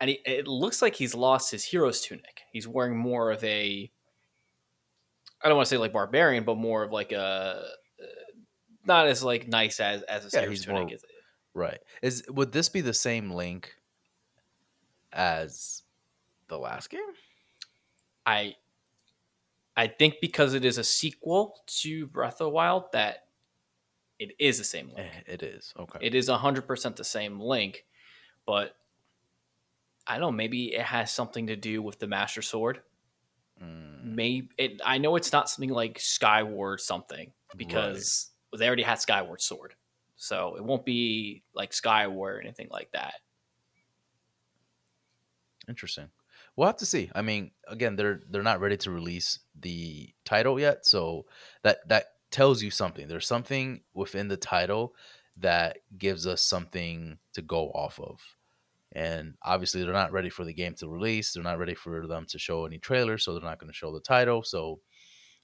[0.00, 2.40] and he, it looks like he's lost his hero's tunic.
[2.50, 3.90] He's wearing more of a
[5.44, 7.62] i don't want to say like barbarian but more of like a uh,
[8.86, 11.04] not as like nice as as a Yeah, he's tunic more- is
[11.54, 11.78] Right.
[12.02, 13.74] Is would this be the same link
[15.12, 15.82] as
[16.48, 17.00] the last game?
[18.24, 18.56] I
[19.76, 23.26] I think because it is a sequel to Breath of the Wild that
[24.18, 25.10] it is the same link.
[25.26, 25.72] Eh, It is.
[25.78, 25.98] Okay.
[26.00, 27.84] It is hundred percent the same link,
[28.46, 28.76] but
[30.06, 30.32] I don't know.
[30.32, 32.82] Maybe it has something to do with the Master Sword.
[33.62, 34.80] Mm, Maybe it.
[34.84, 39.74] I know it's not something like Skyward something because they already had Skyward Sword,
[40.22, 43.14] so it won't be like Skyward or anything like that.
[45.68, 46.10] Interesting.
[46.54, 47.10] We'll have to see.
[47.12, 51.26] I mean, again, they're they're not ready to release the title yet, so
[51.64, 53.08] that that tells you something.
[53.08, 54.94] There's something within the title
[55.38, 58.20] that gives us something to go off of.
[58.92, 61.32] And obviously, they're not ready for the game to release.
[61.32, 63.92] They're not ready for them to show any trailers, so they're not going to show
[63.92, 64.44] the title.
[64.44, 64.78] So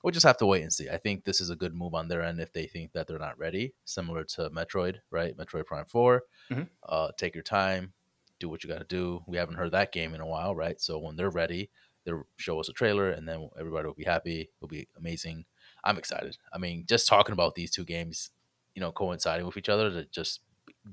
[0.03, 0.89] we'll just have to wait and see.
[0.89, 3.19] I think this is a good move on their end if they think that they're
[3.19, 5.37] not ready, similar to Metroid, right?
[5.37, 6.23] Metroid Prime 4.
[6.51, 6.69] Mhm.
[6.83, 7.93] Uh, take your time,
[8.39, 9.23] do what you got to do.
[9.27, 10.81] We haven't heard that game in a while, right?
[10.81, 11.71] So when they're ready,
[12.05, 14.51] they'll show us a trailer and then everybody will be happy.
[14.59, 15.45] It'll be amazing.
[15.85, 16.37] I'm excited.
[16.53, 18.31] I mean, just talking about these two games,
[18.75, 20.41] you know, coinciding with each other, that just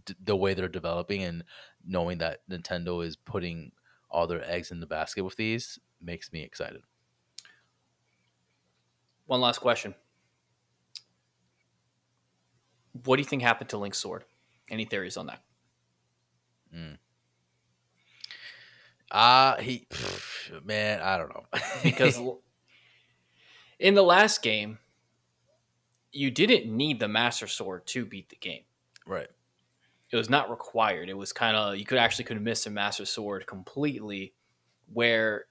[0.05, 1.43] d- the way they're developing and
[1.85, 3.71] knowing that Nintendo is putting
[4.09, 6.81] all their eggs in the basket with these makes me excited.
[9.25, 9.95] One last question:
[13.03, 14.23] What do you think happened to Link's sword?
[14.69, 15.41] Any theories on that?
[19.11, 19.87] Ah, he,
[20.65, 21.45] man, I don't know.
[21.83, 22.19] because
[23.79, 24.79] in the last game
[26.11, 28.63] you didn't need the master sword to beat the game
[29.05, 29.27] right,
[30.11, 33.05] it was not required it was kind of you could actually could miss a master
[33.05, 34.33] sword completely
[34.93, 35.45] where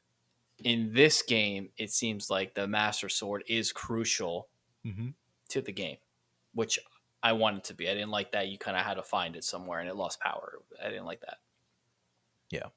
[0.64, 4.48] in this game it seems like the master sword is crucial
[4.85, 5.11] mm-hmm.
[5.48, 5.98] to the game
[6.55, 6.79] which
[7.22, 9.44] i wanted to be i didn't like that you kind of had to find it
[9.44, 11.38] somewhere and it lost power i didn't like that
[12.50, 12.68] Yeah.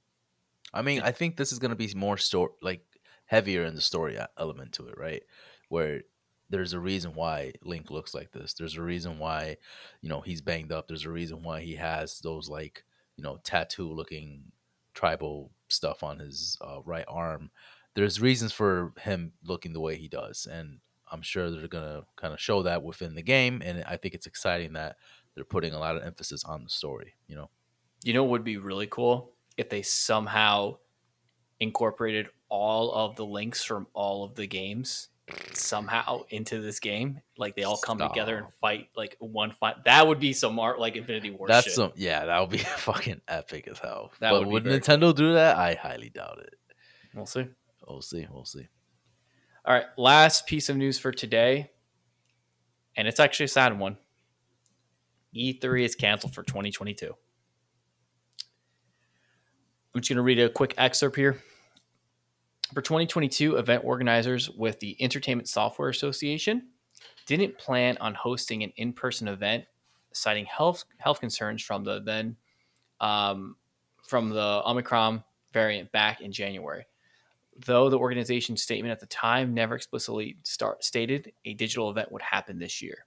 [0.73, 2.83] I mean, I think this is going to be more story, like
[3.25, 5.23] heavier in the story element to it, right?
[5.69, 6.01] Where
[6.49, 8.53] there's a reason why Link looks like this.
[8.53, 9.57] There's a reason why,
[10.01, 10.87] you know, he's banged up.
[10.87, 12.83] There's a reason why he has those like,
[13.17, 14.43] you know, tattoo looking
[14.93, 17.51] tribal stuff on his uh, right arm.
[17.97, 20.77] There's reasons for him looking the way he does, and
[21.11, 23.61] I'm sure they're gonna kind of show that within the game.
[23.65, 24.97] And I think it's exciting that
[25.33, 27.15] they're putting a lot of emphasis on the story.
[27.27, 27.49] You know,
[28.03, 30.77] You know what would be really cool if they somehow
[31.59, 35.09] incorporated all of the links from all of the games
[35.53, 37.21] somehow into this game.
[37.37, 39.83] Like they all come together and fight like one fight.
[39.85, 41.73] That would be some art like Infinity War That's shit.
[41.73, 44.11] some yeah, that would be fucking epic as hell.
[44.19, 45.57] That but would would Nintendo do that?
[45.57, 46.53] I highly doubt it.
[47.13, 47.47] we'll see.
[47.87, 48.27] We'll see.
[48.29, 48.67] We'll see.
[49.65, 51.71] All right, last piece of news for today,
[52.95, 53.97] and it's actually a sad one.
[55.35, 57.13] E3 is canceled for 2022.
[59.93, 61.41] I'm just going to read a quick excerpt here.
[62.73, 66.67] For 2022, event organizers with the Entertainment Software Association
[67.25, 69.65] didn't plan on hosting an in person event
[70.13, 72.35] citing health health concerns from the then
[72.99, 73.55] um,
[74.03, 75.23] from the Omicron
[75.53, 76.85] variant back in January.
[77.65, 82.21] Though the organization's statement at the time never explicitly start, stated a digital event would
[82.21, 83.05] happen this year.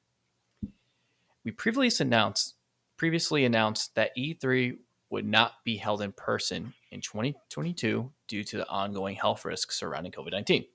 [1.45, 2.57] We previously announced
[2.97, 4.77] previously announced that E3
[5.09, 10.13] would not be held in person in 2022 due to the ongoing health risks surrounding
[10.13, 10.67] COVID 19.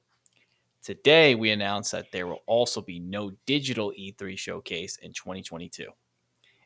[0.82, 5.88] Today, we announced that there will also be no digital E3 showcase in 2022.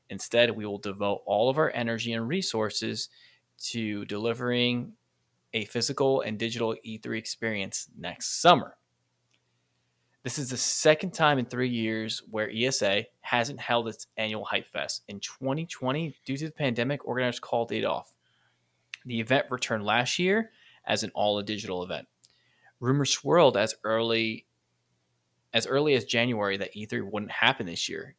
[0.10, 3.10] Instead, we will devote all of our energy and resources
[3.60, 4.94] to delivering
[5.54, 8.76] a physical and digital E3 experience next summer.
[10.24, 14.68] This is the second time in three years where ESA hasn't held its annual Hype
[14.68, 15.04] Fest.
[15.08, 18.12] In 2020, due to the pandemic, organizers called it off.
[19.06, 20.52] The event returned last year
[20.86, 22.08] as an all digital event.
[22.82, 24.46] Rumors swirled as early
[25.54, 28.16] as early as January that E3 wouldn't happen this year.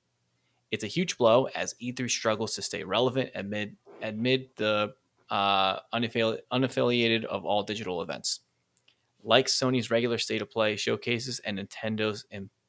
[0.70, 4.94] It's a huge blow as E3 struggles to stay relevant amid amid the
[5.30, 8.40] uh, unaffili- unaffiliated of all digital events.
[9.22, 12.24] Like Sony's regular state of play showcases and Nintendo's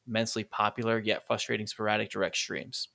[0.06, 2.88] immensely popular yet frustrating sporadic direct streams.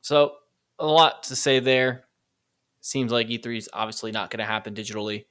[0.00, 0.34] So,
[0.78, 2.04] a lot to say there.
[2.80, 5.26] Seems like E3 is obviously not going to happen digitally.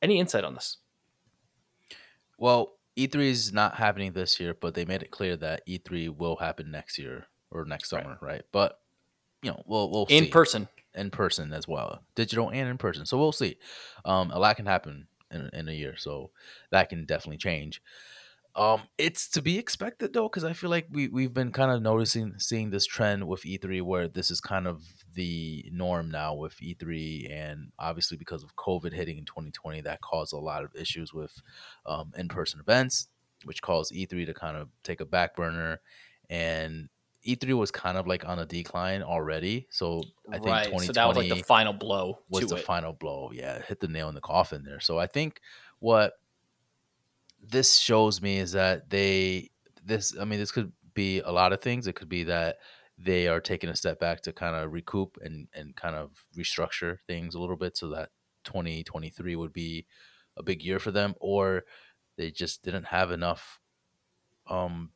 [0.00, 0.78] Any insight on this?
[2.38, 6.36] Well, E3 is not happening this year, but they made it clear that E3 will
[6.36, 8.32] happen next year or next summer, right?
[8.32, 8.42] right?
[8.52, 8.80] But
[9.42, 10.30] you know, we'll we'll in see.
[10.30, 13.06] person, in person as well, digital and in person.
[13.06, 13.56] So we'll see.
[14.04, 16.30] Um, a lot can happen in, in a year, so
[16.70, 17.82] that can definitely change.
[18.56, 21.82] Um, it's to be expected though, because I feel like we we've been kind of
[21.82, 24.82] noticing seeing this trend with E3 where this is kind of
[25.12, 30.32] the norm now with E3, and obviously because of COVID hitting in 2020, that caused
[30.32, 31.42] a lot of issues with
[31.84, 33.08] um, in-person events,
[33.44, 35.80] which caused E3 to kind of take a back burner,
[36.30, 36.88] and
[37.26, 39.66] E3 was kind of like on a decline already.
[39.70, 40.64] So I think right.
[40.64, 42.18] 2020 so that was like the final blow.
[42.30, 42.64] Was the it.
[42.64, 43.30] final blow?
[43.32, 44.80] Yeah, hit the nail in the coffin there.
[44.80, 45.40] So I think
[45.80, 46.14] what
[47.42, 49.50] this shows me is that they
[49.84, 51.86] this I mean this could be a lot of things.
[51.86, 52.56] It could be that
[52.98, 56.98] they are taking a step back to kind of recoup and and kind of restructure
[57.06, 58.10] things a little bit so that
[58.44, 59.86] 2023 would be
[60.36, 61.64] a big year for them or
[62.16, 63.60] they just didn't have enough
[64.48, 64.90] um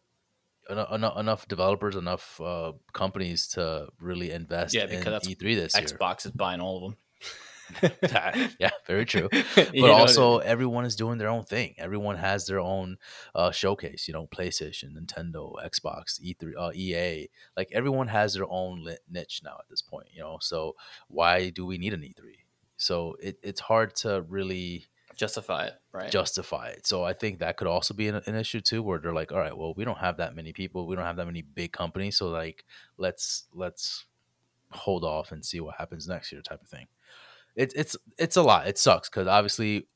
[0.71, 5.75] enough, enough developers, enough uh, companies to really invest yeah, because in that's E3 this
[5.75, 5.99] Xbox year.
[5.99, 6.97] Xbox is buying all of them.
[8.59, 9.29] yeah, very true.
[9.55, 11.75] But also, everyone is doing their own thing.
[11.79, 12.99] Everyone has their own
[13.35, 14.09] uh, showcase.
[14.09, 17.29] You know, PlayStation, Nintendo, Xbox, E3, uh, EA.
[17.57, 20.09] Like everyone has their own niche now at this point.
[20.13, 20.77] You know, so
[21.09, 22.41] why do we need an E3?
[22.77, 26.11] So it, it's hard to really justify it, right?
[26.11, 26.87] Justify it.
[26.87, 29.39] So I think that could also be an, an, issue too, where they're like, all
[29.39, 32.17] right, well, we don't have that many people, we don't have that many big companies,
[32.17, 32.65] so like,
[32.97, 34.07] let's let's
[34.71, 36.87] hold off and see what happens next year, type of thing.
[37.57, 38.69] It's it's it's a lot.
[38.69, 39.89] It sucks because obviously,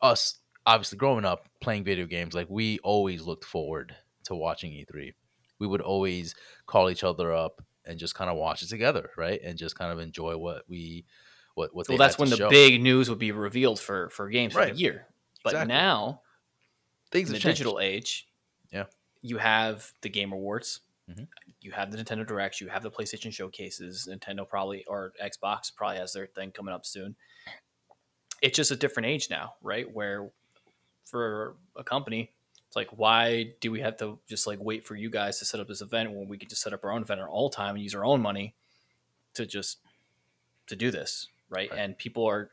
[0.00, 5.12] us obviously growing up playing video games, like we always looked forward to watching E3.
[5.58, 6.34] We would always
[6.66, 9.40] call each other up and just kind of watch it together, right?
[9.42, 11.04] And just kind of enjoy what we
[11.54, 12.48] what what well that's when the show.
[12.48, 14.70] big news would be revealed for for games right.
[14.70, 15.06] of the year
[15.44, 15.74] but exactly.
[15.74, 16.20] now
[17.10, 17.58] Things in the changed.
[17.58, 18.28] digital age
[18.70, 18.84] yeah
[19.20, 21.24] you have the game awards mm-hmm.
[21.60, 25.98] you have the nintendo directs you have the playstation showcases nintendo probably or xbox probably
[25.98, 27.14] has their thing coming up soon
[28.40, 30.30] it's just a different age now right where
[31.04, 32.30] for a company
[32.66, 35.60] it's like why do we have to just like wait for you guys to set
[35.60, 37.74] up this event when we could just set up our own event at all time
[37.74, 38.54] and use our own money
[39.34, 39.78] to just
[40.66, 41.70] to do this right?
[41.70, 41.78] right.
[41.78, 42.50] And people are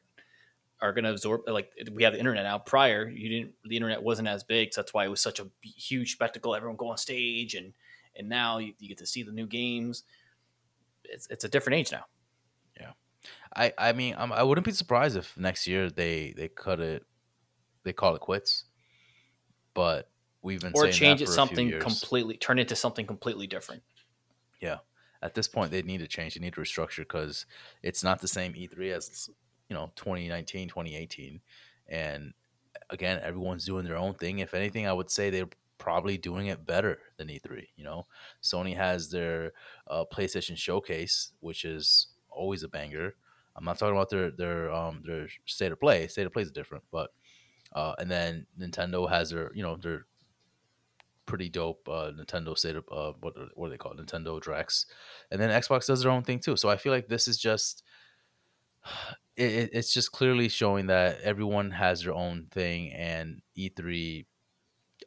[0.82, 2.58] are going to absorb like we have the internet now.
[2.58, 5.48] Prior you didn't the internet wasn't as big so that's why it was such a
[5.62, 7.74] huge spectacle everyone go on stage and
[8.16, 10.04] and now you, you get to see the new games.
[11.06, 12.06] It's, it's a different age now.
[12.80, 12.92] Yeah.
[13.56, 17.04] I i mean I'm, i wouldn't be surprised if next year they they cut it
[17.84, 18.66] they call it quits.
[19.74, 20.10] But
[20.42, 23.84] we've been or change it something completely turn it into something completely different.
[24.62, 24.78] Yeah
[25.22, 27.46] at this point they need to change they need to restructure because
[27.84, 29.30] it's not the same e3 as
[29.70, 31.40] you know 2019 2018
[31.88, 32.34] and
[32.90, 34.40] again everyone's doing their own thing.
[34.40, 38.06] If anything i would say they're probably doing it better than e3 you know?
[38.44, 39.54] Sony has their
[39.88, 43.16] uh, playstation showcase which is always a banger.
[43.56, 46.08] I'm not talking about their their um their state of play.
[46.08, 47.12] State of play is different but
[47.74, 50.06] uh, and then nintendo has their you know their
[51.30, 54.88] pretty dope uh, Nintendo state of uh, what what are they called Nintendo Directs,
[55.30, 56.58] and then Xbox does their own thing too.
[56.58, 57.84] So I feel like this is just
[59.38, 64.26] it, it's just clearly showing that everyone has their own thing, and E3,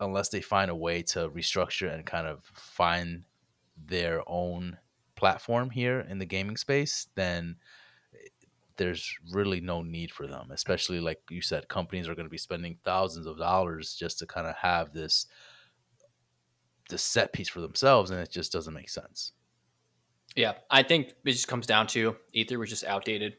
[0.01, 3.25] unless they find a way to restructure and kind of find
[3.77, 4.79] their own
[5.17, 7.57] platform here in the gaming space, then
[8.15, 8.29] eh,
[8.77, 10.53] there's really no need for them.
[10.53, 14.27] Especially like you said, companies are going to be spending thousands of dollars just to
[14.27, 15.27] kind of have this
[16.93, 19.33] this set piece for themselves, and it just doesn't make sense.
[20.37, 23.37] Yeah, I think it just comes down to E3 was just outdated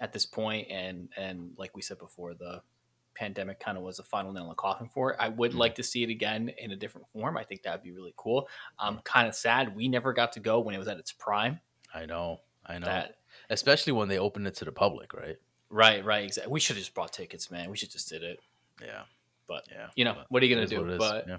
[0.00, 2.60] at this point, and and like we said before, the
[3.14, 5.16] pandemic kind of was a final nail in the coffin for it.
[5.20, 5.58] I would Mhm.
[5.58, 7.36] like to see it again in a different form.
[7.36, 8.48] I think that'd be really cool.
[8.78, 11.60] I'm kind of sad we never got to go when it was at its prime.
[11.94, 12.86] I know, I know.
[12.86, 13.18] That
[13.50, 15.36] Especially when they opened it to the public, right?
[15.70, 16.52] right, right, exactly.
[16.52, 17.70] We should have just bought tickets, man.
[17.70, 18.40] We should just did it.
[18.82, 19.04] Yeah,
[19.46, 19.90] But yeah.
[19.94, 20.80] you know, but what are you gonna do?
[20.80, 21.38] what it is, But yeah.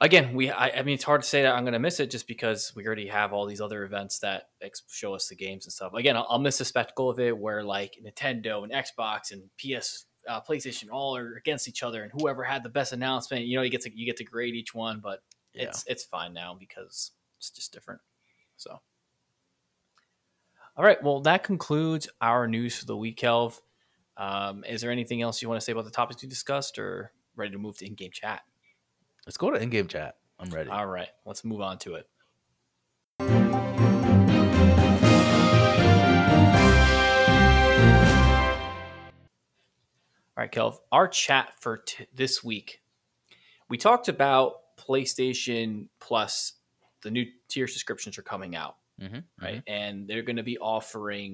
[0.00, 2.26] Again, we I, I mean, it's hard to say that I'm gonna miss it just
[2.26, 5.72] because we already have all these other events that ex- show us the games and
[5.72, 5.94] stuff.
[5.94, 10.06] Again, I'll, I'll miss the spectacle of it where like Nintendo and Xbox and PS,
[10.28, 13.62] uh, PlayStation all are against each other, and whoever had the best announcement, you know,
[13.62, 15.00] you get to you get to grade each one.
[15.00, 15.20] But
[15.54, 15.64] yeah.
[15.64, 18.00] it's it's fine now because it's just different.
[18.56, 18.80] So,
[20.76, 23.60] all right, well, that concludes our news for the week, Kelv.
[24.18, 27.12] Um, is there anything else you want to say about the topics we discussed, or
[27.34, 28.40] ready to move to in-game chat?
[29.26, 30.16] Let's go to in-game chat.
[30.38, 30.70] I'm ready.
[30.70, 32.08] All right, let's move on to it.
[40.36, 42.82] All right, Kelv, our chat for t- this week,
[43.70, 46.52] we talked about PlayStation Plus.
[47.02, 49.62] The new tier subscriptions are coming out, Mhm, right?
[49.66, 51.32] And they're going to be offering,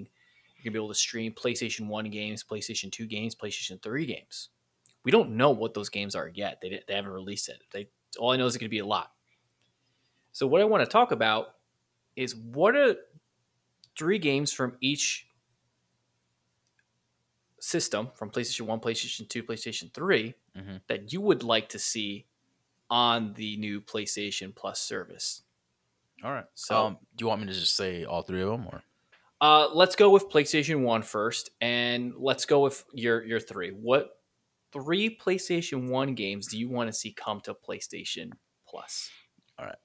[0.57, 4.07] you're going to be able to stream PlayStation 1 games, PlayStation 2 games, PlayStation 3
[4.07, 4.51] games.
[5.05, 6.61] We don't know what those games are yet.
[6.63, 7.63] They, they haven't released it.
[7.73, 7.89] They
[8.19, 9.13] all I know is it's going to be a lot.
[10.33, 11.57] So what I want to talk about
[12.17, 12.95] is what are
[13.99, 15.27] three games from each
[17.61, 20.81] system from PlayStation 1, PlayStation 2, PlayStation 3 Mhm.
[20.89, 22.27] that you would like to see
[22.91, 25.43] on the new PlayStation Plus service.
[26.23, 26.45] All right.
[26.55, 28.83] So- um, do you want me to just say all three of them, or
[29.41, 33.71] Uh, let's go with PlayStation 1 first and let's go with your your 3.
[33.71, 34.22] What
[34.73, 38.31] three PlayStation 1 games do you want to see come to PlayStation
[38.67, 39.11] Plus?
[39.59, 39.77] All right.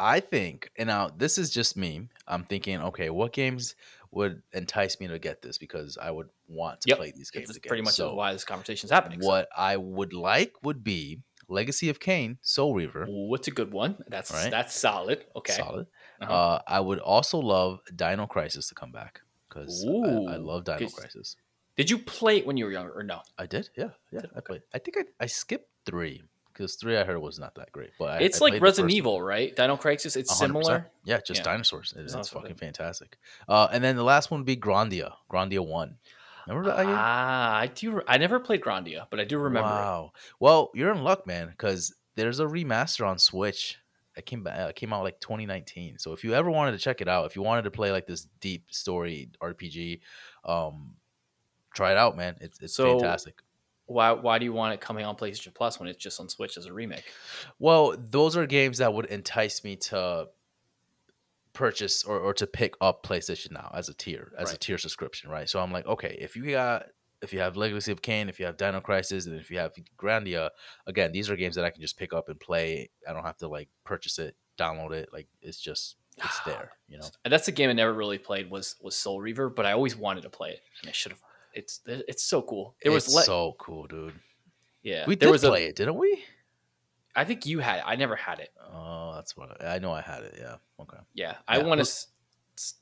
[0.00, 2.08] I think, and now this is just me.
[2.28, 3.74] I'm thinking, okay, what games
[4.12, 6.96] would entice me to get this because I would want to Yep.
[6.98, 7.68] play these games That's again.
[7.68, 9.20] pretty much So why this conversation is happening.
[9.20, 13.72] so- what I would like would be Legacy of Kain, Soul Reaver, What's a good
[13.72, 13.96] one?
[14.08, 14.50] That's Right.
[14.50, 15.24] that's solid.
[15.34, 15.54] Okay.
[15.54, 15.86] solid.
[16.20, 16.32] Uh-huh.
[16.32, 20.88] Uh, I would also love Dino Crisis to come back because I, I love Dino
[20.90, 21.36] Crisis.
[21.78, 23.20] Did you play it when you were younger or no?
[23.38, 24.20] I did, yeah, yeah.
[24.36, 24.62] I played.
[24.74, 26.22] I think I, I skipped three
[26.52, 27.90] because three I heard was not that great.
[27.98, 28.90] But I, it's I like Resident first one.
[28.90, 29.54] Evil, right?
[29.56, 30.16] Dino Crisis.
[30.16, 30.36] It's 100%.
[30.38, 30.90] similar.
[31.04, 31.44] Yeah, just Yeah.
[31.44, 31.94] dinosaurs.
[31.96, 33.16] It- it's fucking fantastic.
[33.48, 35.14] Uh, and then the last one would be Grandia.
[35.30, 35.96] Grandia One.
[36.48, 36.84] Remember that?
[36.86, 38.02] Ah, I do.
[38.08, 39.68] I never played Grandia, but I do remember.
[39.70, 39.72] it.
[39.74, 40.12] Wow.
[40.40, 43.76] Well, you're in luck, man, because there's a remaster on Switch.
[44.16, 44.58] It came back.
[44.58, 45.98] Uh, came out like 2019.
[45.98, 48.06] So if you ever wanted to check it out, if you wanted to play like
[48.08, 50.00] this deep story RPG,
[50.44, 50.94] um,
[51.78, 52.36] try it out, man.
[52.40, 53.42] It's it's So- fantastic.
[53.86, 54.12] Why?
[54.12, 56.66] Why do you want it coming on PlayStation Plus when it's just on Switch as
[56.66, 57.04] a remake?
[57.58, 60.28] Well, those are games that would entice me to
[61.54, 65.30] purchase or, or to pick up PlayStation Now as a tier, as a tier subscription,
[65.30, 65.48] right?
[65.48, 66.88] So I'm like, okay, if you got
[67.22, 69.72] if you have Legacy of Kain, if you have Dino Crisis, and if you have
[69.96, 70.50] Grandia,
[70.86, 72.90] again, these are games that I can just pick up and play.
[73.08, 75.08] I don't have to like purchase it, download it.
[75.14, 77.06] Like it's just it's ah, there, you know.
[77.24, 80.24] That's the game I never really played was was Soul Reaver, but I always wanted
[80.24, 80.60] to play it.
[80.82, 81.22] And I should have.
[81.54, 82.74] It's it's so cool.
[82.82, 84.14] It was le- so cool, dude.
[84.82, 85.04] yeah.
[85.06, 85.68] We there did was play a.
[85.68, 86.22] it, didn't we?
[87.16, 87.78] I think you had.
[87.78, 87.84] it.
[87.86, 88.50] I never had it.
[88.72, 89.92] Oh, that's what I, I know.
[89.92, 90.36] I had it.
[90.38, 90.56] Yeah.
[90.80, 90.98] Okay.
[91.14, 92.06] Yeah, I want to.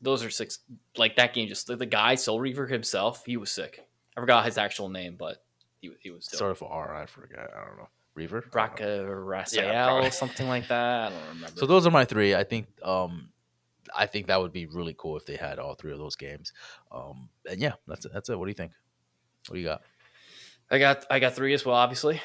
[0.01, 0.59] Those are six.
[0.97, 3.25] Like that game, just the, the guy Soul Reaver himself.
[3.25, 3.87] He was sick.
[4.17, 5.45] I forgot his actual name, but
[5.81, 6.39] he he was dope.
[6.39, 6.95] Sort of R.
[6.95, 7.51] I forget.
[7.55, 7.89] I don't know.
[8.15, 8.43] Reaver.
[8.51, 10.11] Braca Raziel, probably.
[10.11, 11.13] something like that.
[11.13, 11.59] I don't remember.
[11.59, 12.35] So those are my three.
[12.35, 13.29] I think um
[13.95, 16.53] I think that would be really cool if they had all three of those games.
[16.91, 18.13] Um and yeah, that's it.
[18.13, 18.39] That's it.
[18.39, 18.73] What do you think?
[19.49, 19.83] What do you got?
[20.71, 21.77] I got I got three as well.
[21.77, 22.21] Obviously,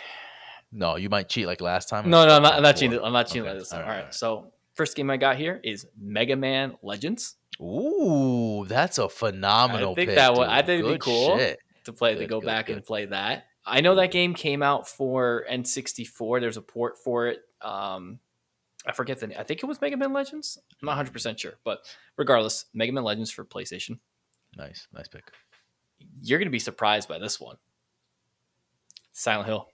[0.72, 2.10] No, you might cheat like last time.
[2.10, 3.00] no, no, I'm not, I'm not cheating.
[3.04, 3.74] I'm not cheating Okay, like this.
[3.74, 4.14] All all right, right, all right.
[4.14, 9.92] So first game I got here is Mega Man Legends Ooh, that's a phenomenal.
[9.92, 10.50] I think pick, that would- dude.
[10.50, 11.38] I think it'd be cool.
[11.38, 11.60] shit.
[11.84, 12.78] to play to go good, back good.
[12.78, 13.46] and play that.
[13.66, 16.42] I know that game came out for N64.
[16.42, 17.42] There's a port for it.
[17.62, 18.18] Um,
[18.86, 19.38] I forget the name.
[19.40, 20.58] I think it was Mega Man Legends.
[20.82, 21.80] I'm not 100 percent sure, but
[22.18, 24.00] regardless, Mega Man Legends for PlayStation.
[24.58, 25.32] Nice, nice pick.
[26.22, 27.58] You're gonna be surprised by this one.
[29.14, 29.68] Silent Hill.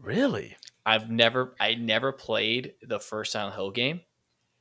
[0.00, 0.56] Really?
[0.84, 4.00] I've never, I never played the first Silent Hill game,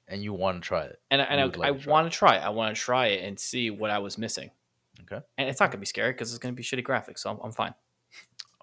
[0.08, 1.00] And you want to try it?
[1.12, 2.44] and, I- and You would I, to I want to try it.
[2.44, 4.50] I want to try it and see what I was missing.
[5.02, 5.24] Okay.
[5.38, 7.52] And it's not gonna be scary because it's gonna be shitty graphics, so I'm, I'm
[7.52, 7.74] fine.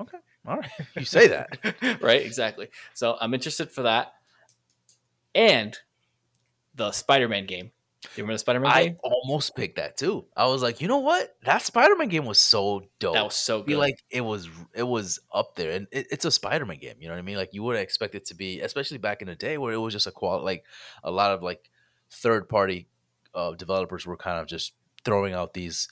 [0.00, 0.18] Okay.
[0.46, 0.70] All right.
[0.96, 2.00] You say that.
[2.00, 2.22] right?
[2.24, 2.68] Exactly.
[2.94, 4.14] So I'm interested for that.
[5.34, 5.76] And
[6.74, 7.70] the Spider-Man game.
[8.02, 8.76] Do you remember the Spider-Man game?
[8.76, 8.96] I game?
[9.02, 10.26] almost picked that too.
[10.36, 11.36] I was like, you know what?
[11.44, 13.14] That Spider Man game was so dope.
[13.14, 13.76] That was so good.
[13.76, 16.96] like it was it was up there, and it, it's a Spider Man game.
[16.98, 17.36] You know what I mean?
[17.36, 19.94] Like you wouldn't expect it to be, especially back in the day where it was
[19.94, 20.64] just a qual like
[21.04, 21.70] a lot of like
[22.10, 22.88] third party
[23.34, 24.72] uh, developers were kind of just
[25.04, 25.88] throwing out these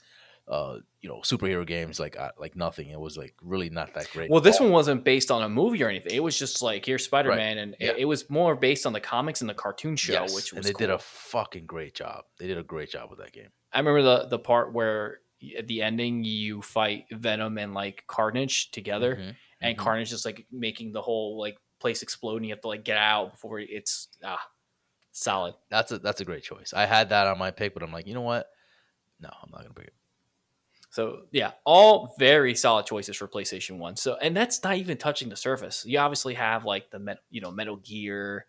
[0.47, 2.89] uh, you know superhero games like uh, like nothing.
[2.89, 4.29] It was like really not that great.
[4.29, 6.13] well, this one wasn't based on a movie or anything.
[6.13, 7.91] It was just like here's Spider-Man, and Yeah.
[7.91, 10.57] it, it was more based on the comics and the cartoon show, Yes, which was
[10.57, 10.87] and they cool.
[10.87, 12.25] did a fucking great job.
[12.37, 13.49] They did a great job with that game.
[13.71, 15.19] I remember the the part where
[15.57, 19.79] at the ending you fight Venom and like Carnage together, Mhm, and mhm.
[19.81, 22.97] Carnage just like making the whole like place explode, and you have to like get
[22.97, 24.41] out before it's ah
[25.11, 25.55] solid.
[25.69, 26.73] that's a that's a great choice.
[26.73, 28.47] I had that on my pick, but I'm like, you know what?
[29.19, 29.93] No, I'm not gonna pick it.
[30.91, 33.95] So yeah, all very solid choices for PlayStation One.
[33.95, 35.85] So and that's not even touching the surface.
[35.85, 38.45] You obviously have like the met, you know Metal Gear.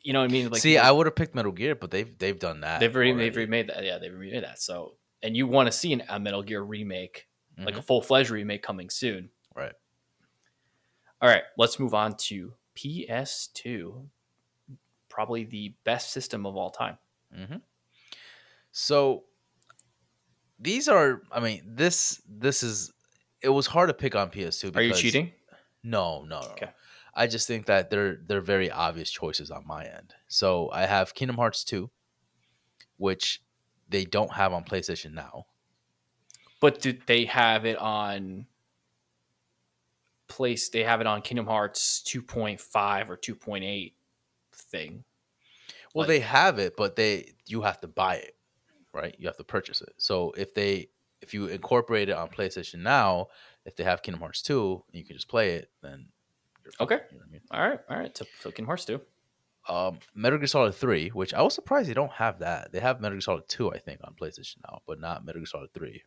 [0.00, 0.50] You know what I mean?
[0.50, 2.80] Like See, I would have picked Metal Gear, but they've they've done that.
[2.80, 3.84] they've already, they've remade that.
[3.84, 4.58] Yeah, they've remade that.
[4.60, 7.84] So and you want to see an, a Metal Gear remake, like a Mhm.
[7.84, 9.30] full fledged remake coming soon.
[9.54, 9.74] right.
[11.20, 14.08] All right, let's move on to PS2.
[15.08, 16.98] Probably the best system of all time.
[17.32, 17.56] hmm
[18.72, 19.24] So
[20.62, 22.92] these are, I mean, this this is.
[23.42, 24.66] It was hard to pick on PS2.
[24.72, 25.32] Because, Are you cheating?
[25.82, 26.46] No, no, no.
[26.52, 26.70] Okay.
[27.14, 30.14] I just think that they're they're very obvious choices on my end.
[30.28, 31.90] So I have Kingdom Hearts 2,
[32.96, 33.42] which
[33.88, 35.46] they don't have on PlayStation now.
[36.60, 38.46] But do they have it on
[40.28, 40.68] place?
[40.68, 43.92] They have it on Kingdom Hearts 2.5 or 2.8
[44.54, 45.04] thing.
[45.94, 48.36] Well, Like- they have it, but they you have to buy it,
[48.92, 49.14] right?
[49.18, 49.94] You have to purchase it.
[49.98, 50.88] So if they
[51.22, 53.28] if you incorporate it on PlayStation now,
[53.64, 56.06] if they have Kingdom Hearts 2, and you can just play it, then
[56.64, 57.04] you're fine, Okay.
[57.12, 57.40] You know I mean?
[57.52, 58.16] All right, all right.
[58.16, 59.00] So, so Kingdom Hearts 2.
[59.68, 62.72] Um, Metal Gear Solid 3, which I was surprised they don't have that.
[62.72, 65.46] They have Metal Gear Solid 2, I think, on PlayStation now, but not Metal Gear
[65.46, 66.02] Solid 3.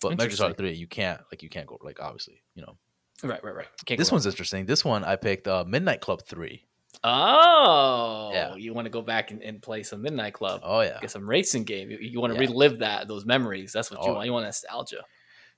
[0.00, 2.76] But Metal Gear Solid 3, you can't like you can't go like obviously, you know.
[3.22, 3.66] Right, right, right.
[3.84, 4.64] Can't this one's interesting.
[4.64, 6.64] This one I picked uh, Midnight Club 3.
[7.02, 8.54] Oh, Yeah.
[8.56, 10.60] you want to go back and, and play some Midnight Club?
[10.64, 10.98] Oh yeah.
[11.00, 11.90] Get some racing game.
[11.90, 12.48] You, you want to Yeah.
[12.48, 13.72] relive that those memories.
[13.72, 14.14] That's what you Oh.
[14.14, 14.26] want.
[14.26, 15.02] You want nostalgia.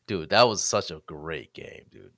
[0.06, 2.12] Dude, that was such a great game, dude.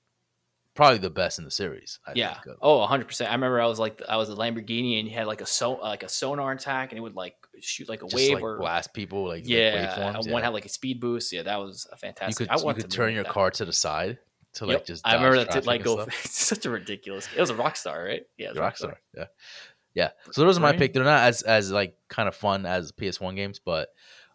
[0.74, 2.00] Probably the best in the series.
[2.06, 2.40] I yeah.
[2.40, 3.30] think, Oh, 100 percent.
[3.30, 5.72] I remember I was like I was a Lamborghini and you had like a so
[5.74, 8.58] like a sonar attack and it would like shoot like a just wave like or
[8.58, 9.94] blast people like like yeah.
[9.96, 11.32] waveforms, and one had like a speed boost.
[11.32, 12.48] Yeah, that was a you fantastic.
[12.48, 14.18] could I you want could to turn your car to the side
[14.54, 14.86] to like Yep.
[14.86, 15.06] just.
[15.06, 16.00] I remember that did like go.
[16.24, 17.28] It's such a ridiculous.
[17.36, 18.22] It was a Rockstar, right?
[18.36, 18.96] Yeah, it was Rockstar.
[19.16, 19.24] Yeah.
[19.94, 20.10] Yeah.
[20.32, 20.78] So those are my Right.
[20.78, 20.92] pick.
[20.92, 23.88] They're not as as like kind of fun as PS1 games, but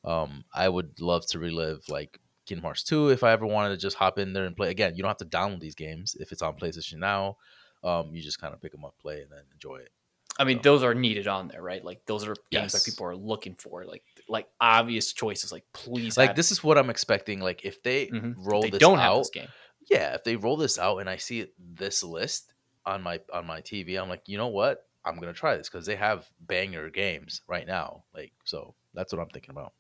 [0.03, 3.78] um I would love to relive like Kingdom Hearts 2 if I ever wanted to
[3.78, 4.70] just hop in there and play.
[4.72, 7.38] Again, you don't have to download these games if it's on PlayStation now.
[7.84, 9.89] Um you just kind of pick them up, play and then enjoy it.
[10.38, 11.84] I mean, So- those are needed on there, right?
[11.84, 15.51] Like those are games that people are looking for, like like obvious choices.
[15.51, 18.36] Like please, Like this is what I'm expecting like if they Mhm.
[18.38, 19.47] roll they this don't out have this game.
[19.90, 22.54] Yeah, if they roll this out and I see this list
[22.86, 24.86] on my on my TV, I'm like, you know what?
[25.06, 28.04] I'm gonna try this because they have banger games right now.
[28.14, 29.74] Like, so that's what I'm thinking about.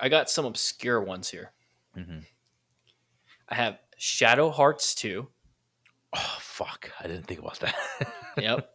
[0.00, 1.52] I got some obscure ones here.
[1.94, 2.18] hmm
[3.48, 5.26] I have Shadow Hearts 2.
[6.14, 6.90] Oh fuck!
[7.00, 7.74] I didn't think about that.
[8.38, 8.70] Yep.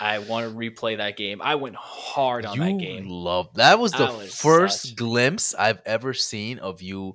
[0.00, 1.40] I want to replay that game.
[1.40, 3.08] I went hard on you that game.
[3.08, 7.14] love that was the was first such- glimpse I've ever seen of you,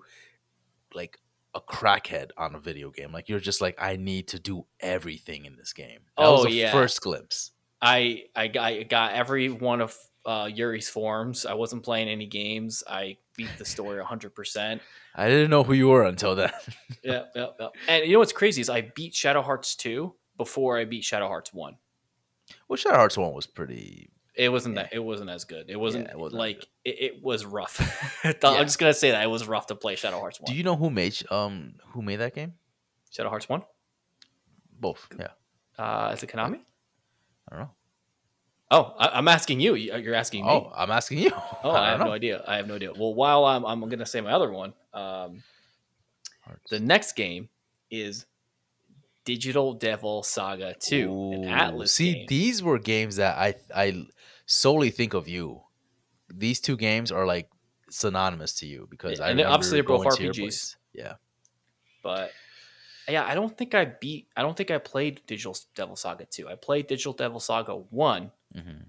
[0.93, 1.19] like
[1.53, 3.11] a crackhead on a video game.
[3.11, 5.99] Like you're just like, I need to do everything in this game.
[6.17, 6.71] That was Oh, yeah.
[6.71, 7.51] first glimpse.
[7.81, 9.95] I I got, I got every one of
[10.25, 11.45] uh, Yuri's forms.
[11.45, 12.83] I wasn't playing any games.
[12.87, 14.79] I beat the story 100%.
[15.15, 16.51] I didn't know who you were until then.
[17.03, 17.67] yeah, yeah, yeah.
[17.87, 21.27] And you know what's crazy is I beat Shadow Hearts 2 before I beat Shadow
[21.27, 21.75] Hearts 1.
[22.67, 24.09] well, Shadow Hearts one was pretty.
[24.43, 24.83] It wasn't Yeah.
[24.83, 24.93] that.
[24.93, 25.69] It wasn't as good.
[25.69, 27.75] It wasn't, it wasn't like it, it was rough.
[28.23, 28.63] I'm Yeah.
[28.63, 30.51] just gonna say that it was rough to play Shadow Hearts One.
[30.51, 32.53] Do you know who made um who made that game?
[33.11, 33.63] Shadow Hearts One?
[34.79, 35.07] Both.
[35.19, 35.27] Yeah.
[35.77, 36.59] Uh, is it Konami?
[37.47, 37.71] I don't know.
[38.73, 39.75] Oh, I, I'm asking you.
[39.75, 40.51] You- You're asking me.
[40.51, 41.31] Oh, I'm asking you.
[41.63, 42.05] Oh, I, don't have know.
[42.05, 42.43] no idea.
[42.47, 42.91] I have no idea.
[42.97, 44.73] Well, while I'm, I'm gonna say my other one.
[44.93, 45.43] Um,
[46.41, 46.69] Hearts.
[46.69, 47.49] the next game
[47.91, 48.25] is
[49.25, 52.25] Digital Devil Saga Two, an Ooh, Atlus See, game.
[52.27, 54.05] these were games that I I
[54.51, 55.61] solely think of you.
[56.33, 57.49] These two games are like
[57.89, 60.75] synonymous to you because Yeah, I and obviously they're both going to your RPGs.
[60.93, 61.13] Yeah.
[62.03, 62.31] but
[63.07, 64.27] yeah, I don't think I beat.
[64.35, 66.47] I don't think I played Digital Devil Saga Two.
[66.49, 68.83] I played Digital Devil Saga One, hmm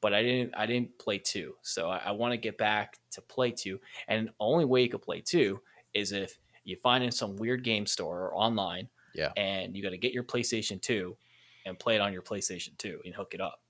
[0.00, 0.54] but I didn't.
[0.56, 1.54] I didn't play two.
[1.62, 3.80] So I, I want to get back to play two.
[4.06, 5.60] And the only way you could play two
[5.94, 8.88] is if you find in some weird game store or online.
[9.14, 9.32] Yeah.
[9.36, 11.16] And you got to get your PlayStation Two
[11.66, 13.60] and play it on your PlayStation Two and hook it up.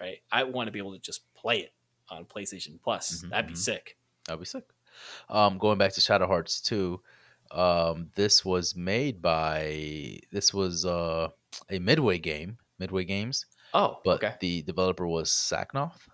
[0.00, 0.18] Right?
[0.32, 1.74] I want to be able to just play it
[2.08, 3.22] on PlayStation Plus.
[3.22, 3.58] Mhm, That'd be mhm.
[3.58, 3.98] sick.
[4.26, 4.64] That'd be sick.
[5.28, 7.02] Um, going back to Shadow Hearts 2,
[7.52, 11.28] um, this was made by this was uh,
[11.70, 14.36] a Midway game, Midway Games, Oh, but okay.
[14.40, 16.08] the developer was Sacnoth.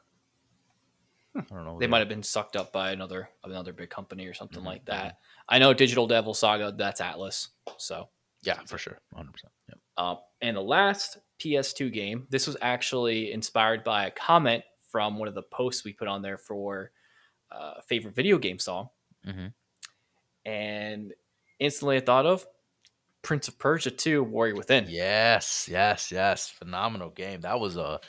[1.36, 1.74] I don't know.
[1.74, 4.66] who They might have been sucked up by another another big company or something Mhm,
[4.66, 5.18] like that.
[5.48, 6.72] I know Digital Devil Saga.
[6.72, 7.48] That's Atlus.
[7.76, 8.08] So,
[8.42, 9.32] Yeah, for sure, 100.
[9.32, 9.78] percent Yep.
[9.98, 12.26] um, and the last PS2 game.
[12.30, 16.22] This was actually inspired by a comment from one of the posts we put on
[16.22, 16.90] there for
[17.50, 18.88] uh, favorite video game song,
[19.26, 19.52] Mhm.
[20.44, 21.12] and
[21.58, 22.46] instantly I thought of
[23.22, 24.86] Prince of Persia 2: Warrior Within.
[24.88, 26.48] Yes, yes, yes.
[26.48, 27.40] Phenomenal game.
[27.40, 28.00] That was a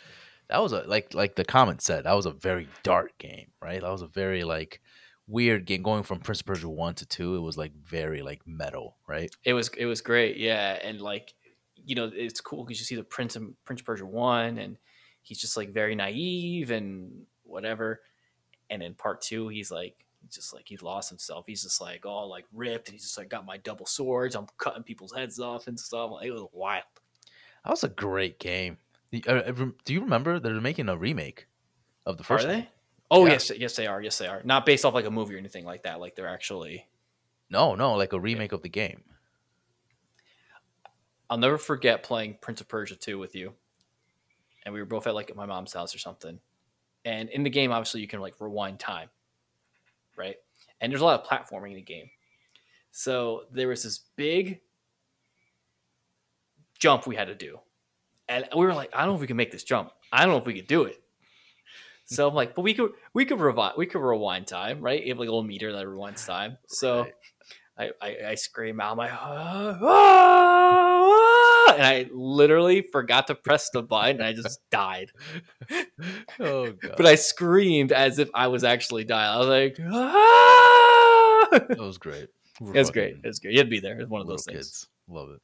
[0.49, 3.81] that was a like like the comment said, that was a very dark game, right?
[3.81, 4.81] That was a very like
[5.27, 7.35] weird game going from Prince of Persia 1 to 2.
[7.35, 9.29] It was like very like metal, right?
[9.43, 11.33] It was it was great, yeah, and like
[11.87, 14.77] you know it's cool because you see the Prince of Prince Persia one, and
[15.23, 18.01] he's just like very naive and whatever,
[18.69, 21.45] and in part two he's like he's just like he lost himself.
[21.47, 24.35] He's just like all like ripped, and he's just like got my double swords.
[24.35, 26.11] I'm cutting people's heads off and stuff.
[26.11, 26.83] Like, it was wild.
[27.63, 28.77] That was a great game.
[29.27, 29.41] Uh,
[29.85, 31.47] Do you remember they're making a remake
[32.05, 32.55] of the Are first they?
[32.55, 32.67] one?
[33.09, 33.31] Oh Yeah.
[33.33, 34.01] yes, yes they are.
[34.01, 34.41] Yes they are.
[34.43, 36.01] Not based off like a movie or anything like that.
[36.01, 36.85] Like they're actually.
[37.49, 39.03] No, no, like a remake of the game.
[41.29, 43.53] I'll never forget playing Prince of Persia 2 with you.
[44.65, 46.39] And we were both at like my mom's house or something.
[47.05, 49.09] And in the game, obviously, you can like rewind time,
[50.17, 50.35] right?
[50.81, 52.09] And there's a lot of platforming in the game.
[52.91, 54.61] So there was this big
[56.79, 57.59] jump we had to do.
[58.29, 59.91] And we were like, I don't know if we can make this jump.
[60.11, 61.01] I don't know if we could do it.
[62.09, 65.03] So I'm like, but we could we could rewind we could rewind time, right?
[65.03, 66.57] You have like a little meter that rewinds time.
[66.67, 67.91] So Right.
[68.01, 70.86] I, I, I scream out, I'm like, "Ah, ah,"
[71.73, 75.11] and I literally forgot to press the button and I just died.
[76.39, 76.93] oh god.
[76.97, 79.29] But I screamed as if I was actually dying.
[79.35, 81.47] I was like, ah!
[81.51, 82.27] that was great.
[82.59, 83.09] We were It was great.
[83.11, 83.51] fucking It was great.
[83.53, 83.93] You had to be there.
[83.93, 84.57] It was one of those things.
[84.57, 84.87] kids.
[85.07, 85.41] Love it.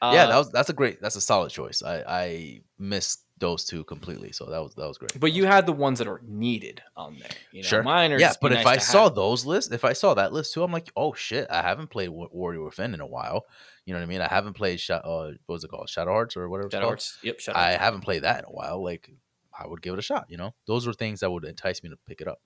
[0.00, 1.82] Uh, yeah, that was that's a great that's a solid choice.
[1.82, 5.18] I I missed those two completely, so that was that was great.
[5.20, 7.30] but you had the ones that are needed on there.
[7.52, 7.82] You know, Sure.
[7.82, 9.14] mine are yeah, but if nice I saw have.
[9.14, 12.08] those lists, if I saw that list too, I'm like, oh shit, I haven't played
[12.08, 13.44] Wa- Warrior Within in a while.
[13.84, 14.20] You know what I mean?
[14.20, 16.70] I haven't played Sha- uh, what was it called, Shadow Hearts or whatever.
[16.70, 16.86] Shadow.
[16.86, 17.18] Hearts.
[17.22, 17.78] Yep, Shadow I Hearts.
[17.84, 18.82] haven't played that in a while.
[18.82, 19.10] Like,
[19.58, 20.26] I would give it a shot.
[20.28, 22.40] You know, those were things that would entice me to pick it up.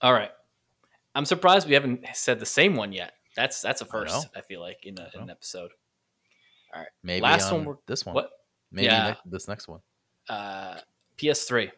[0.00, 0.30] All right.
[1.14, 3.12] I'm surprised we haven't said the same one yet.
[3.36, 4.14] That's that's a first.
[4.14, 4.22] know.
[4.36, 5.70] I, feel like in, a, in an episode.
[6.74, 8.14] All right, maybe Last one we're- this one.
[8.14, 8.30] What?
[8.72, 9.08] Maybe Yeah.
[9.08, 9.80] next, this next one.
[10.28, 10.78] Uh,
[11.18, 11.70] PS3.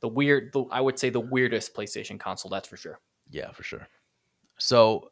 [0.00, 0.52] The weird.
[0.52, 2.50] The, I would say the weirdest PlayStation console.
[2.50, 2.98] That's for sure.
[3.30, 3.86] Yeah, for sure.
[4.58, 5.10] So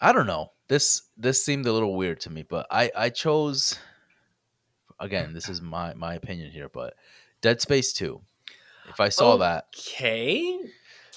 [0.00, 0.52] I don't know.
[0.68, 3.78] This this seemed a little weird to me, but I I chose
[5.00, 6.94] again, this is my my opinion here, but
[7.40, 8.20] Dead Space 2.
[8.88, 10.58] If I saw that, Okay.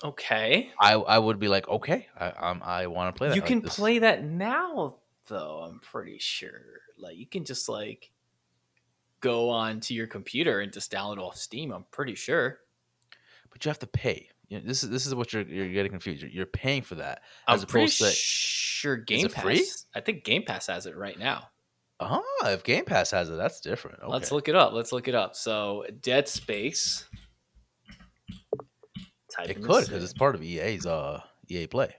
[0.04, 0.72] Okay.
[0.80, 3.48] I I would be like, "Okay, I um, I want to play that." You Like,
[3.48, 5.60] can this- play that now, though.
[5.68, 6.82] I'm pretty sure.
[6.98, 8.12] Like you can just like
[9.24, 11.72] go onto your computer and just download off Steam.
[11.72, 12.60] I'm pretty sure.
[13.50, 14.28] but you have to pay.
[14.50, 16.22] You know, this is this is what you're you're getting confused.
[16.22, 19.44] You're, you're paying for that I'm pretty to sure Game Pass.
[19.44, 19.66] free?
[19.96, 21.48] I think Game Pass has it right now.
[22.00, 24.00] Ah, if Game Pass has it, that's different.
[24.00, 24.12] Okay.
[24.12, 24.74] Let's look it up.
[24.74, 25.36] Let's look it up.
[25.36, 27.06] So Dead Space.
[29.46, 31.96] It could because it's part of EA's uh EA Play.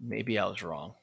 [0.00, 0.94] Maybe I was wrong.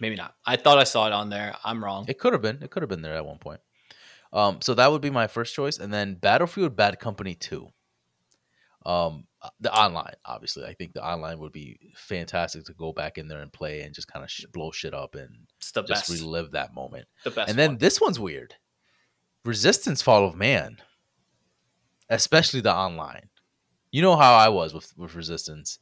[0.00, 0.34] Maybe not.
[0.46, 1.56] I thought I saw it on there.
[1.64, 2.04] I'm wrong.
[2.08, 2.62] It could have been.
[2.62, 3.60] It could have been there at one point.
[4.32, 7.68] Um, so that would be my first choice, and then Battlefield Bad Company Two.
[8.84, 13.18] Um, uh, the online, obviously, I think the online would be fantastic to go back
[13.18, 16.10] in there and play and just kind of sh- blow shit up and just best.
[16.10, 17.06] relive that moment.
[17.24, 17.48] the best.
[17.48, 17.78] and then one.
[17.78, 18.54] this one's weird.
[19.44, 20.78] Resistance Fall of Man,
[22.08, 23.28] especially the online.
[23.90, 25.78] You know how I was with with Resistance.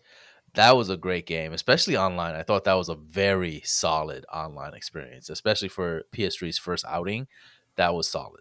[0.56, 2.34] That was a great game, especially online.
[2.34, 7.28] I thought that was a very solid online experience, especially for PS3's first outing.
[7.76, 8.40] That was solid.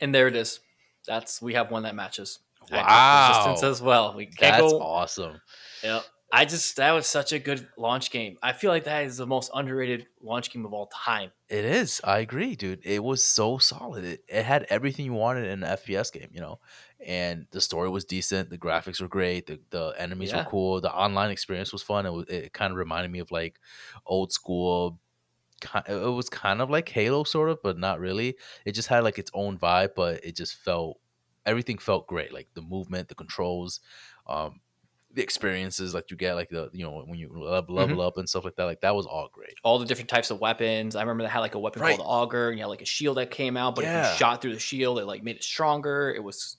[0.00, 0.60] And there it is.
[1.06, 2.40] That's we have one that matches.
[2.72, 3.28] Wow.
[3.28, 4.14] Resistance as well.
[4.16, 4.80] We can't That's go.
[4.80, 5.40] awesome.
[5.82, 6.04] Yep.
[6.32, 8.36] I just that was such a good launch game.
[8.42, 11.30] I feel like that is the most underrated launch game of all time.
[11.48, 12.00] It is.
[12.02, 12.80] I agree, dude.
[12.82, 14.04] It was so solid.
[14.04, 16.58] It, it had everything you wanted in an FPS game, you know.
[17.04, 18.50] And the story was decent.
[18.50, 19.46] The graphics were great.
[19.46, 20.38] The, the enemies Yeah.
[20.44, 20.80] were cool.
[20.80, 22.06] The online experience was fun.
[22.06, 22.26] It was.
[22.28, 23.60] It kind of reminded me of like
[24.06, 25.00] old school.
[25.88, 28.36] It was kind of like Halo, sort of, but not really.
[28.66, 31.00] It just had like its own vibe, but it just felt
[31.46, 32.32] everything felt great.
[32.32, 33.80] Like the movement, the controls.
[34.26, 34.60] Um,
[35.12, 38.28] the experiences like you get like the you know when you level, level up and
[38.28, 40.96] stuff like that like that was all great all the different types of weapons.
[40.96, 41.96] I remember they had like a weapon Right.
[41.96, 44.42] called auger, and you had like a shield that came out, but if you shot
[44.42, 46.12] through the shield, it like made it stronger.
[46.12, 46.56] It was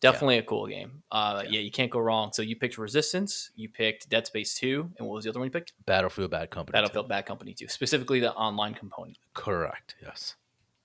[0.00, 1.02] definitely a cool game.
[1.10, 1.50] Uh, Yeah.
[1.52, 1.60] yeah.
[1.60, 2.32] you can't go wrong.
[2.32, 5.46] So you picked Resistance, you picked Dead Space Two, and what was the other one
[5.46, 5.72] you picked?
[5.86, 6.72] battlefield bad company.
[6.76, 9.18] Battlefield Bad Company Two, specifically the online component.
[9.34, 10.36] correct yes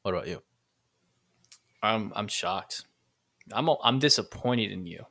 [0.03, 0.41] what about you
[1.83, 2.85] I'm I'm shocked.
[3.51, 5.05] I'm I'm disappointed in you.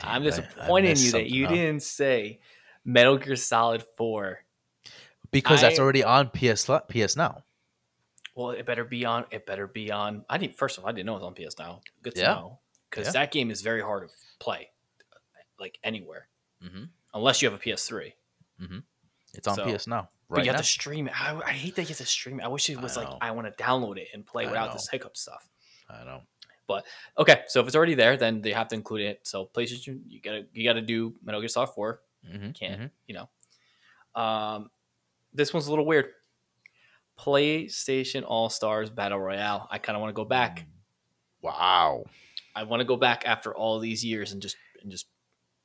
[0.00, 1.52] I'm Damn, I- I disappointed in you that you huh?
[1.54, 2.40] didn't say
[2.84, 4.44] Metal Gear Solid Four.
[5.30, 7.42] because that's already on ps ps now
[8.36, 9.24] Well, it better be on.
[9.30, 10.24] It better be on.
[10.28, 10.56] I didn't.
[10.56, 11.80] First of all, I didn't know it was on PS Now.
[12.02, 12.34] Good to Yeah.
[12.34, 12.58] know
[12.90, 13.12] because Yeah.
[13.12, 14.70] that game is very hard to play,
[15.58, 16.28] like anywhere,
[16.62, 16.84] mm-hmm.
[17.14, 18.14] unless you have a PS3.
[19.34, 21.20] it's on So- ps now But right you now have to stream it.
[21.20, 22.44] I, I hate that you have to stream it.
[22.44, 23.08] I wish it I was like.
[23.20, 24.72] I want to download it and play I without know.
[24.74, 25.48] this hiccup stuff.
[25.88, 26.22] i know
[26.66, 29.26] But Okay, so if it's already there, then they have to include it.
[29.26, 32.02] So PlayStation, you gotta you gotta do Metal Gear Solid Four.
[32.28, 32.50] mm-hmm.
[32.52, 33.28] Can't you know?
[34.20, 34.70] Um,
[35.32, 36.12] this one's a little weird.
[37.18, 39.68] PlayStation All Stars Battle Royale.
[39.70, 40.60] I kind of want to go back.
[40.60, 40.66] Mm.
[41.42, 42.04] wow
[42.56, 45.06] I want to go back after all these years and just and just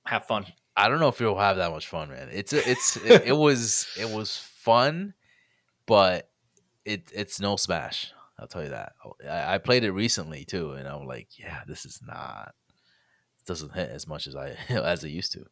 [0.05, 0.45] have fun.
[0.75, 2.27] I don't know if you'll have that much fun, man.
[2.31, 5.13] It's it's it, it was it was fun,
[5.85, 6.29] but
[6.83, 8.11] it it's no Smash.
[8.37, 8.93] I'll tell you that.
[9.29, 12.53] I, I played it recently too, and I'm like, yeah, this is not.
[13.39, 15.45] It doesn't hit as much as I as it used to.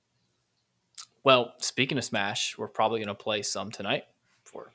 [1.23, 4.03] Well, speaking of Smash, we're probably gonna play some tonight
[4.43, 4.71] for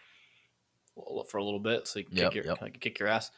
[1.28, 2.62] for a little bit, so you can Yep, kick your yep.
[2.62, 3.30] I can kick your ass.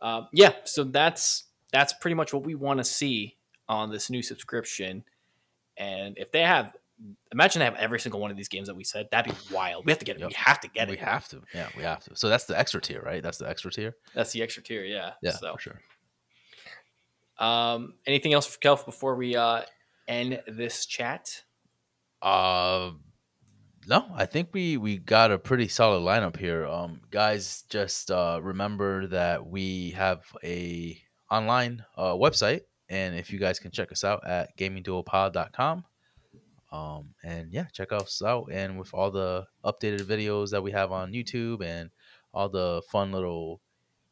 [0.00, 3.36] Um, yeah, so that's that's pretty much what we want to see
[3.68, 5.04] on this new subscription.
[5.76, 6.74] And if they have,
[7.32, 9.84] imagine they have every single one of these games that we said, that'd be wild.
[9.86, 10.20] We have to get it.
[10.20, 10.28] Yep.
[10.30, 11.00] We have to get we it.
[11.00, 12.16] We have to, yeah, we have to.
[12.16, 13.22] So that's the extra tier, right?
[13.22, 13.94] That's the extra tier.
[14.14, 15.12] That's the extra tier, yeah.
[15.22, 15.80] Yeah, So, for sure.
[17.38, 19.62] um, anything else for Kelv before we uh
[20.08, 21.42] end this chat?
[22.22, 22.92] Uh,
[23.86, 26.66] no, I think we we got a pretty solid lineup here.
[26.66, 31.00] Um, guys, just uh, remember that we have a
[31.30, 35.84] online uh, website, and if you guys can check us out at gamingduopod.com.
[36.70, 40.92] Um, and yeah, check us out, and with all the updated videos that we have
[40.92, 41.90] on YouTube and
[42.34, 43.60] all the fun little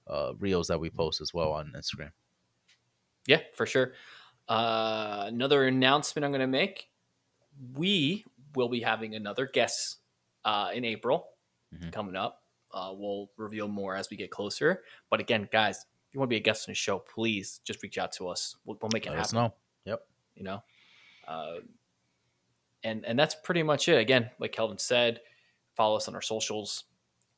[0.06, 2.12] uh, reels that we post as well on Instagram.
[3.26, 3.92] Yeah, for sure.
[4.48, 6.88] Uh, another announcement I'm going to make:
[7.74, 8.24] we
[8.56, 9.98] will be having another guest
[10.44, 11.28] uh, in April
[11.74, 11.92] Mhm.
[11.92, 12.42] coming up.
[12.72, 14.84] Uh, we'll reveal more as we get closer.
[15.10, 15.78] But again, guys,
[16.08, 18.28] if you want to be a guest on the show, please just reach out to
[18.28, 18.56] us.
[18.64, 19.48] We'll, we'll make it Let us happen.
[19.48, 19.54] know.
[19.84, 20.06] Yep.
[20.36, 20.62] You know,
[21.28, 21.56] uh,
[22.84, 23.98] and and that's pretty much it.
[23.98, 25.20] Again, like Kelvin said,
[25.74, 26.84] follow us on our socials.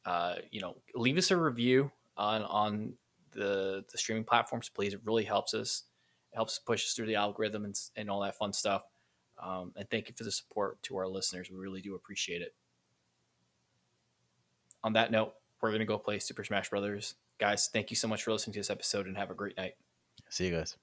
[0.05, 2.95] Uh, you know, leave us a review on on
[3.33, 4.95] the the streaming platforms, please.
[4.95, 5.85] It really helps us.
[6.33, 8.85] It helps push us through the algorithm and, and all that fun stuff.
[9.43, 11.51] Um, and thank you for the support to our listeners.
[11.51, 12.55] We really do appreciate it.
[14.85, 17.15] On that note, we're going to go play Super Smash Brothers.
[17.39, 19.75] Guys, thank you so much for listening to this episode and have a great night.
[20.29, 20.77] See you guys.